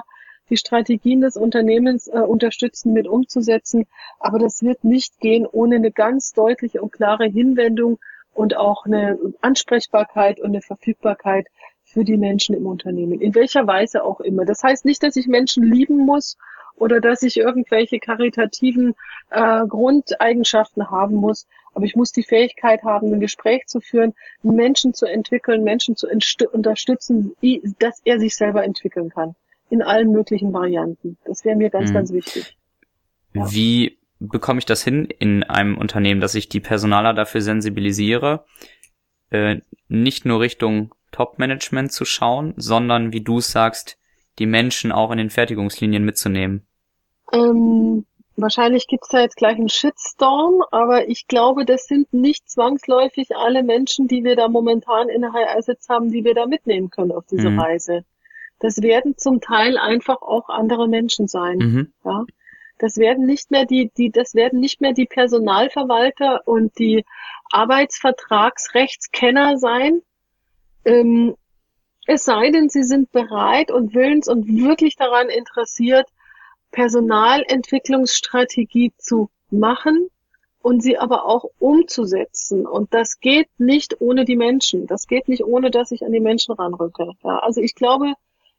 [0.50, 3.86] die Strategien des Unternehmens äh, unterstützen, mit umzusetzen.
[4.18, 7.98] Aber das wird nicht gehen ohne eine ganz deutliche und klare Hinwendung
[8.34, 11.46] und auch eine Ansprechbarkeit und eine Verfügbarkeit
[11.84, 14.44] für die Menschen im Unternehmen, in welcher Weise auch immer.
[14.44, 16.36] Das heißt nicht, dass ich Menschen lieben muss
[16.76, 18.94] oder dass ich irgendwelche karitativen
[19.30, 24.94] äh, Grundeigenschaften haben muss, aber ich muss die Fähigkeit haben, ein Gespräch zu führen, Menschen
[24.94, 26.06] zu entwickeln, Menschen zu
[26.52, 27.34] unterstützen,
[27.78, 29.34] dass er sich selber entwickeln kann
[29.70, 31.18] in allen möglichen Varianten.
[31.24, 31.94] Das wäre mir ganz, mhm.
[31.94, 32.56] ganz wichtig.
[33.34, 33.50] Ja.
[33.50, 38.44] Wie bekomme ich das hin in einem Unternehmen, dass ich die Personaler dafür sensibilisiere,
[39.30, 43.98] äh, nicht nur Richtung Top-Management zu schauen, sondern, wie du sagst,
[44.38, 46.66] die Menschen auch in den Fertigungslinien mitzunehmen?
[47.32, 48.04] Ähm,
[48.36, 53.62] wahrscheinlich gibt's da jetzt gleich einen Shitstorm, aber ich glaube, das sind nicht zwangsläufig alle
[53.62, 57.24] Menschen, die wir da momentan in der HR-Sitz haben, die wir da mitnehmen können auf
[57.30, 57.60] diese mhm.
[57.60, 58.04] Reise.
[58.58, 61.58] Das werden zum Teil einfach auch andere Menschen sein.
[61.58, 61.92] Mhm.
[62.04, 62.24] Ja.
[62.78, 67.04] Das werden nicht mehr die, die, das werden nicht mehr die Personalverwalter und die
[67.50, 70.02] Arbeitsvertragsrechtskenner sein.
[70.84, 71.34] Ähm,
[72.06, 76.08] es sei denn, sie sind bereit und willens und wirklich daran interessiert,
[76.70, 80.08] Personalentwicklungsstrategie zu machen
[80.62, 82.66] und sie aber auch umzusetzen.
[82.66, 84.86] Und das geht nicht ohne die Menschen.
[84.86, 87.12] Das geht nicht ohne, dass ich an die Menschen ranrücke.
[87.24, 88.14] Ja, also ich glaube,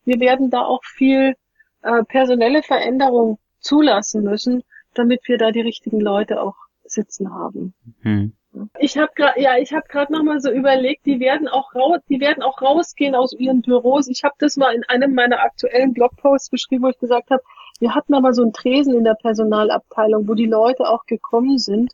[0.06, 1.36] wir werden da auch viel
[1.82, 7.74] äh, personelle Veränderung zulassen müssen, damit wir da die richtigen Leute auch sitzen haben.
[8.02, 8.34] Hm.
[8.80, 12.00] Ich habe gerade, ja, ich habe gerade noch mal so überlegt, die werden auch raus,
[12.10, 14.08] die werden auch rausgehen aus ihren Büros.
[14.08, 17.43] Ich habe das mal in einem meiner aktuellen Blogposts beschrieben, wo ich gesagt habe,
[17.80, 21.93] wir hatten aber so einen Tresen in der Personalabteilung, wo die Leute auch gekommen sind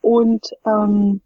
[0.00, 1.20] und ähm,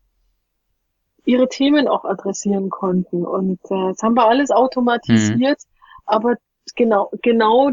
[1.25, 3.25] ihre Themen auch adressieren konnten.
[3.25, 5.61] Und äh, das haben wir alles automatisiert.
[5.61, 5.72] Mhm.
[6.05, 6.37] Aber
[6.75, 7.71] genau, genau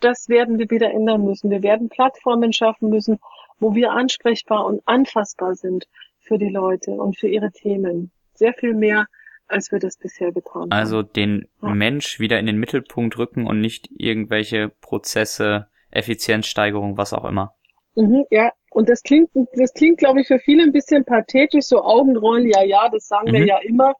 [0.00, 1.50] das werden wir wieder ändern müssen.
[1.50, 3.18] Wir werden Plattformen schaffen müssen,
[3.58, 5.86] wo wir ansprechbar und anfassbar sind
[6.18, 8.10] für die Leute und für ihre Themen.
[8.34, 9.06] Sehr viel mehr,
[9.46, 10.72] als wir das bisher getan haben.
[10.72, 11.68] Also den ja.
[11.74, 17.54] Mensch wieder in den Mittelpunkt rücken und nicht irgendwelche Prozesse, Effizienzsteigerung, was auch immer.
[17.94, 21.82] Mhm, ja, und das klingt, das klingt, glaube ich, für viele ein bisschen pathetisch, so
[21.82, 23.34] Augenrollen, ja, ja, das sagen mhm.
[23.34, 23.94] wir ja immer.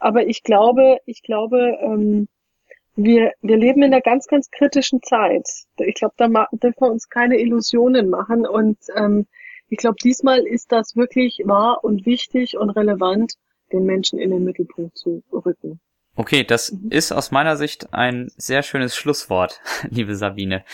[0.00, 2.28] Aber ich glaube, ich glaube, ähm,
[2.98, 5.48] wir, wir leben in einer ganz, ganz kritischen Zeit.
[5.78, 8.44] Ich glaube, da dürfen wir uns keine Illusionen machen.
[8.44, 9.26] Und ähm,
[9.68, 13.34] ich glaube, diesmal ist das wirklich wahr und wichtig und relevant,
[13.72, 15.80] den Menschen in den Mittelpunkt zu rücken.
[16.16, 16.90] Okay, das mhm.
[16.90, 20.64] ist aus meiner Sicht ein sehr schönes Schlusswort, liebe Sabine.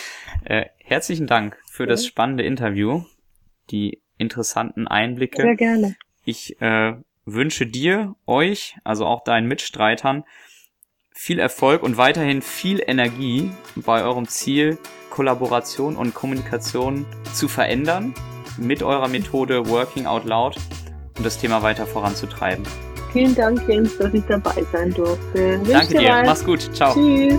[0.45, 3.03] Äh, herzlichen Dank für das spannende Interview,
[3.71, 5.43] die interessanten Einblicke.
[5.43, 5.97] Sehr gerne.
[6.25, 6.95] Ich äh,
[7.27, 10.25] wünsche dir, euch, also auch deinen Mitstreitern,
[11.15, 14.79] viel Erfolg und weiterhin viel Energie bei eurem Ziel,
[15.11, 18.15] Kollaboration und Kommunikation zu verändern
[18.59, 20.57] mit eurer Methode Working Out Loud
[21.17, 22.65] und das Thema weiter voranzutreiben.
[23.13, 25.61] Vielen Dank, Jens, dass ich dabei sein durfte.
[25.69, 26.93] Danke dir, mach's gut, ciao.
[26.95, 27.39] Tschüss.